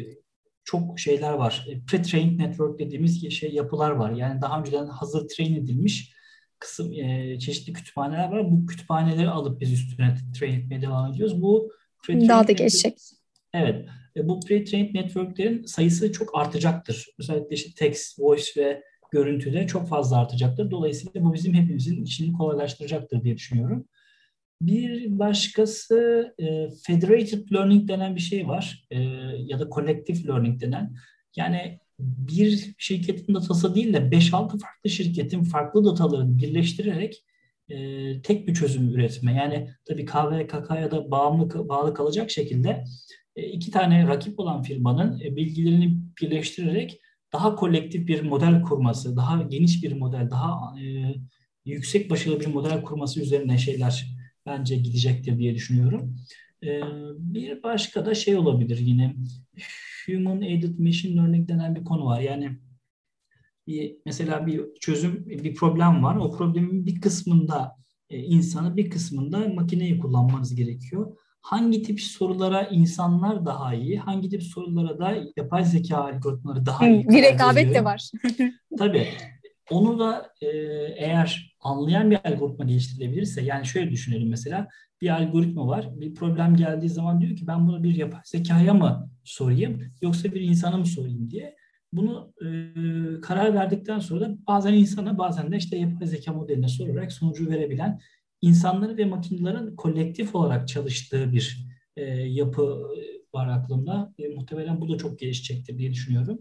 çok 0.64 1.00
şeyler 1.00 1.32
var. 1.32 1.66
E, 1.68 1.72
pre-trained 1.72 2.38
network 2.38 2.78
dediğimiz 2.78 3.30
şey 3.30 3.52
yapılar 3.52 3.90
var. 3.90 4.10
Yani 4.12 4.42
daha 4.42 4.60
önceden 4.60 4.86
hazır 4.86 5.28
train 5.28 5.54
edilmiş 5.54 6.12
kısım 6.60 6.92
e, 6.92 7.38
çeşitli 7.38 7.72
kütüphaneler 7.72 8.28
var. 8.28 8.50
Bu 8.50 8.66
kütüphaneleri 8.66 9.28
alıp 9.28 9.60
biz 9.60 9.72
üstüne 9.72 10.14
train 10.38 10.60
etmeye 10.60 10.82
devam 10.82 11.12
ediyoruz. 11.12 11.42
Bu 11.42 11.72
daha 12.08 12.48
da 12.48 12.52
geçecek. 12.52 12.98
Evet. 13.54 13.88
E, 14.16 14.28
bu 14.28 14.40
pre-trained 14.40 14.94
networklerin 14.94 15.64
sayısı 15.64 16.12
çok 16.12 16.38
artacaktır. 16.38 17.06
Özellikle 17.18 17.54
işte 17.54 17.70
text, 17.76 18.18
voice 18.18 18.50
ve 18.56 18.82
görüntüde 19.12 19.66
çok 19.66 19.88
fazla 19.88 20.20
artacaktır. 20.20 20.70
Dolayısıyla 20.70 21.24
bu 21.24 21.34
bizim 21.34 21.54
hepimizin 21.54 22.04
işini 22.04 22.32
kolaylaştıracaktır 22.32 23.24
diye 23.24 23.36
düşünüyorum. 23.36 23.88
Bir 24.62 25.18
başkası 25.18 26.34
e, 26.38 26.68
federated 26.86 27.52
learning 27.52 27.88
denen 27.88 28.16
bir 28.16 28.20
şey 28.20 28.48
var 28.48 28.86
e, 28.90 29.00
ya 29.38 29.58
da 29.60 29.70
collective 29.70 30.28
learning 30.28 30.60
denen. 30.60 30.94
Yani 31.36 31.80
bir 32.02 32.74
şirketin 32.78 33.34
datası 33.34 33.74
değil 33.74 33.92
de 33.92 33.98
5-6 33.98 34.58
farklı 34.58 34.90
şirketin 34.90 35.42
farklı 35.42 35.84
datalarını 35.84 36.38
birleştirerek 36.38 37.24
e, 37.68 38.22
tek 38.22 38.48
bir 38.48 38.54
çözüm 38.54 38.88
üretme. 38.88 39.34
Yani 39.34 39.70
tabii 39.84 40.04
KVKK'ya 40.04 40.90
da 40.90 41.10
bağımlı, 41.10 41.68
bağlı 41.68 41.94
kalacak 41.94 42.30
şekilde 42.30 42.84
e, 43.36 43.46
iki 43.46 43.70
tane 43.70 44.08
rakip 44.08 44.40
olan 44.40 44.62
firmanın 44.62 45.20
e, 45.20 45.36
bilgilerini 45.36 45.98
birleştirerek 46.22 47.00
daha 47.32 47.56
kolektif 47.56 48.08
bir 48.08 48.22
model 48.22 48.62
kurması, 48.62 49.16
daha 49.16 49.42
geniş 49.42 49.82
bir 49.82 49.92
model, 49.92 50.30
daha 50.30 50.80
e, 50.80 51.14
yüksek 51.64 52.10
başarılı 52.10 52.40
bir 52.40 52.46
model 52.46 52.82
kurması 52.82 53.20
üzerine 53.20 53.58
şeyler 53.58 54.06
bence 54.46 54.76
gidecektir 54.76 55.38
diye 55.38 55.54
düşünüyorum. 55.54 56.16
E, 56.62 56.80
bir 57.18 57.62
başka 57.62 58.06
da 58.06 58.14
şey 58.14 58.36
olabilir 58.36 58.78
yine 58.78 59.14
Human 60.14 60.40
Aided 60.40 60.78
Machine 60.78 61.16
Learning 61.16 61.48
denen 61.48 61.74
bir 61.74 61.84
konu 61.84 62.04
var. 62.04 62.20
Yani 62.20 62.58
bir 63.66 63.96
mesela 64.06 64.46
bir 64.46 64.74
çözüm, 64.80 65.26
bir 65.26 65.54
problem 65.54 66.02
var. 66.02 66.16
O 66.16 66.36
problemin 66.36 66.86
bir 66.86 67.00
kısmında 67.00 67.76
e, 68.10 68.18
insanı, 68.18 68.76
bir 68.76 68.90
kısmında 68.90 69.38
makineyi 69.38 69.98
kullanmanız 69.98 70.54
gerekiyor. 70.54 71.16
Hangi 71.42 71.82
tip 71.82 72.00
sorulara 72.00 72.62
insanlar 72.62 73.46
daha 73.46 73.74
iyi, 73.74 73.98
hangi 73.98 74.28
tip 74.28 74.42
sorulara 74.42 74.98
da 74.98 75.16
yapay 75.36 75.64
zeka 75.64 75.96
algoritmaları 75.96 76.66
daha 76.66 76.88
iyi? 76.88 77.08
Bir 77.08 77.22
rekabet 77.22 77.74
de 77.74 77.84
var. 77.84 78.10
Tabii. 78.78 79.08
Onu 79.70 79.98
da 79.98 80.32
e, 80.40 80.46
eğer 80.96 81.49
anlayan 81.60 82.10
bir 82.10 82.18
algoritma 82.24 82.64
geliştirilebilirse, 82.64 83.42
yani 83.42 83.66
şöyle 83.66 83.90
düşünelim 83.90 84.28
mesela, 84.28 84.68
bir 85.00 85.10
algoritma 85.10 85.66
var. 85.66 86.00
Bir 86.00 86.14
problem 86.14 86.56
geldiği 86.56 86.88
zaman 86.88 87.20
diyor 87.20 87.36
ki 87.36 87.46
ben 87.46 87.66
bunu 87.66 87.82
bir 87.82 87.94
yapay 87.94 88.20
zekaya 88.24 88.74
mı 88.74 89.10
sorayım 89.24 89.82
yoksa 90.02 90.32
bir 90.32 90.40
insana 90.40 90.76
mı 90.76 90.86
sorayım 90.86 91.30
diye. 91.30 91.56
Bunu 91.92 92.32
e, 92.42 92.46
karar 93.20 93.54
verdikten 93.54 93.98
sonra 93.98 94.20
da 94.20 94.36
bazen 94.46 94.72
insana 94.72 95.18
bazen 95.18 95.52
de 95.52 95.56
işte 95.56 95.76
yapay 95.76 96.06
zeka 96.06 96.32
modeline 96.32 96.68
sorarak 96.68 97.12
sonucu 97.12 97.50
verebilen 97.50 98.00
insanları 98.42 98.96
ve 98.96 99.04
makinelerin 99.04 99.76
kolektif 99.76 100.34
olarak 100.34 100.68
çalıştığı 100.68 101.32
bir 101.32 101.66
e, 101.96 102.04
yapı 102.12 102.82
var 103.34 103.48
aklımda. 103.48 104.14
E, 104.18 104.28
muhtemelen 104.28 104.80
bu 104.80 104.88
da 104.88 104.98
çok 104.98 105.18
gelişecektir 105.18 105.78
diye 105.78 105.90
düşünüyorum. 105.92 106.38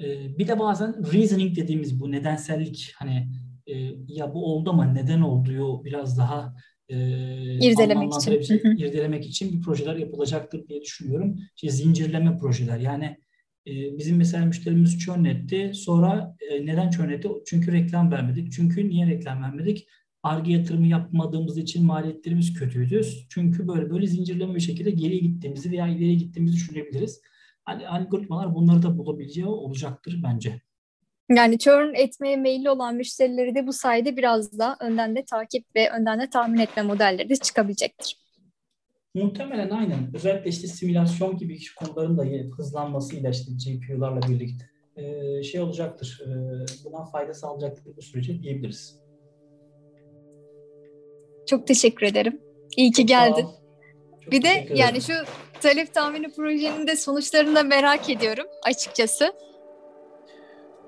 E, 0.00 0.38
bir 0.38 0.48
de 0.48 0.58
bazen 0.58 1.12
reasoning 1.12 1.56
dediğimiz 1.56 2.00
bu 2.00 2.12
nedensellik 2.12 2.92
hani 2.96 3.28
e, 3.66 3.74
ya 4.08 4.34
bu 4.34 4.54
oldu 4.54 4.70
ama 4.70 4.84
neden 4.84 5.20
olduğu 5.20 5.84
biraz 5.84 6.18
daha 6.18 6.54
e, 6.88 6.96
irdelemek 7.68 8.12
için. 8.14 8.76
irdelemek 8.76 9.26
için 9.26 9.52
bir 9.52 9.60
projeler 9.60 9.96
yapılacaktır 9.96 10.68
diye 10.68 10.82
düşünüyorum. 10.82 11.36
İşte 11.56 11.70
zincirleme 11.70 12.36
projeler 12.36 12.78
yani 12.78 13.16
e, 13.66 13.98
bizim 13.98 14.16
mesela 14.16 14.46
müşterimiz 14.46 14.98
churn 14.98 15.24
etti. 15.24 15.70
Sonra 15.74 16.36
e, 16.50 16.66
neden 16.66 16.90
churn 16.90 17.10
etti? 17.10 17.28
Çünkü 17.46 17.72
reklam 17.72 18.12
vermedik. 18.12 18.52
Çünkü 18.52 18.88
niye 18.88 19.06
reklam 19.06 19.42
vermedik? 19.42 19.86
Arge 20.22 20.52
yatırımı 20.52 20.86
yapmadığımız 20.86 21.58
için 21.58 21.86
maliyetlerimiz 21.86 22.54
kötüydü. 22.54 23.00
Çünkü 23.28 23.68
böyle 23.68 23.90
böyle 23.90 24.06
zincirleme 24.06 24.54
bir 24.54 24.60
şekilde 24.60 24.90
geriye 24.90 25.20
gittiğimizi 25.20 25.70
veya 25.70 25.88
ileriye 25.88 26.14
gittiğimizi 26.14 26.56
düşünebiliriz. 26.56 27.20
Hani 27.64 27.88
algoritmalar 27.88 28.54
bunları 28.54 28.82
da 28.82 28.98
bulabileceği 28.98 29.46
olacaktır 29.46 30.20
bence. 30.24 30.60
Yani 31.30 31.58
churn 31.58 31.94
etmeye 31.94 32.36
meyilli 32.36 32.70
olan 32.70 32.94
müşterileri 32.94 33.54
de 33.54 33.66
bu 33.66 33.72
sayede 33.72 34.16
biraz 34.16 34.58
da 34.58 34.76
önden 34.80 35.16
de 35.16 35.24
takip 35.24 35.64
ve 35.76 35.90
önden 35.90 36.20
de 36.20 36.30
tahmin 36.30 36.58
etme 36.58 36.82
modelleri 36.82 37.28
de 37.28 37.36
çıkabilecektir. 37.36 38.24
Muhtemelen 39.14 39.70
aynen. 39.70 40.10
Özellikle 40.14 40.50
işte 40.50 40.66
simülasyon 40.66 41.36
gibi 41.36 41.58
konuların 41.76 42.18
da 42.18 42.24
hızlanmasıyla 42.56 43.30
işte 43.30 43.52
GPU'larla 43.52 44.20
birlikte 44.22 44.64
şey 45.42 45.60
olacaktır. 45.60 46.20
Buna 46.84 47.04
fayda 47.04 47.34
sağlayacaktır 47.34 47.96
bu 47.96 48.02
sürece 48.02 48.42
diyebiliriz. 48.42 49.00
Çok 51.46 51.66
teşekkür 51.66 52.06
ederim. 52.06 52.40
İyi 52.76 52.90
ki 52.92 53.02
Çok 53.02 53.08
geldin. 53.08 53.46
Bir 54.30 54.42
de 54.42 54.68
yani 54.74 55.02
şu 55.02 55.12
talep 55.60 55.94
tahmini 55.94 56.32
projenin 56.32 56.86
de 56.86 56.96
sonuçlarını 56.96 57.54
da 57.54 57.62
merak 57.62 58.10
ediyorum 58.10 58.46
açıkçası. 58.62 59.32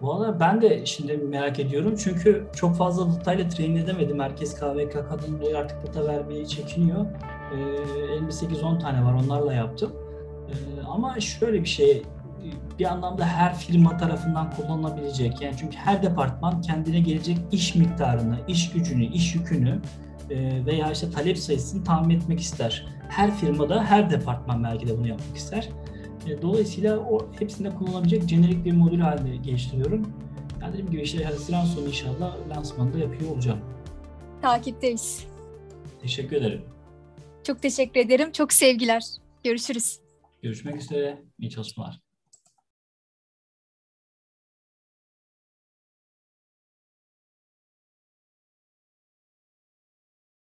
Valla 0.00 0.40
ben 0.40 0.62
de 0.62 0.86
şimdi 0.86 1.16
merak 1.16 1.58
ediyorum 1.58 1.94
çünkü 1.98 2.46
çok 2.56 2.76
fazla 2.76 3.14
datayla 3.14 3.48
train 3.48 3.76
edemedim. 3.76 4.20
Herkes 4.20 4.54
KVK 4.54 4.92
kadın 4.92 5.54
artık 5.56 5.86
data 5.86 6.06
vermeyi 6.06 6.48
çekiniyor. 6.48 7.06
Ee, 7.52 8.12
elimde 8.12 8.30
8-10 8.30 8.78
tane 8.78 9.04
var 9.04 9.14
onlarla 9.24 9.52
yaptım. 9.52 9.92
Ee, 10.48 10.82
ama 10.86 11.20
şöyle 11.20 11.60
bir 11.60 11.68
şey 11.68 12.02
bir 12.78 12.84
anlamda 12.84 13.24
her 13.26 13.54
firma 13.54 13.96
tarafından 13.96 14.50
kullanılabilecek. 14.50 15.40
Yani 15.42 15.54
çünkü 15.60 15.76
her 15.76 16.02
departman 16.02 16.60
kendine 16.60 17.00
gelecek 17.00 17.38
iş 17.52 17.74
miktarını, 17.74 18.38
iş 18.48 18.72
gücünü, 18.72 19.04
iş 19.04 19.34
yükünü 19.34 19.80
e, 20.30 20.66
veya 20.66 20.92
işte 20.92 21.10
talep 21.10 21.38
sayısını 21.38 21.84
tahmin 21.84 22.16
etmek 22.16 22.40
ister. 22.40 22.86
Her 23.08 23.34
firmada, 23.34 23.84
her 23.84 24.10
departman 24.10 24.64
belki 24.64 24.88
de 24.88 24.98
bunu 24.98 25.08
yapmak 25.08 25.36
ister. 25.36 25.68
Dolayısıyla 26.42 26.98
o 26.98 27.26
hepsinde 27.38 27.70
kullanabilecek 27.74 28.28
jenerik 28.28 28.64
bir 28.64 28.72
modül 28.72 29.00
haline 29.00 29.36
geliştiriyorum. 29.36 30.12
Yani 30.62 30.72
dediğim 30.72 30.90
gibi 30.90 31.02
işte 31.02 31.24
Haziran 31.24 31.64
sonu 31.64 31.86
inşallah 31.86 32.36
lansmanı 32.48 32.98
yapıyor 32.98 33.30
olacağım. 33.30 33.58
Takipteyiz. 34.42 35.26
Teşekkür 36.02 36.36
ederim. 36.36 36.62
Çok 37.44 37.62
teşekkür 37.62 38.00
ederim. 38.00 38.32
Çok 38.32 38.52
sevgiler. 38.52 39.02
Görüşürüz. 39.44 40.00
Görüşmek 40.42 40.76
üzere. 40.76 41.22
İyi 41.38 41.50
çalışmalar. 41.50 42.05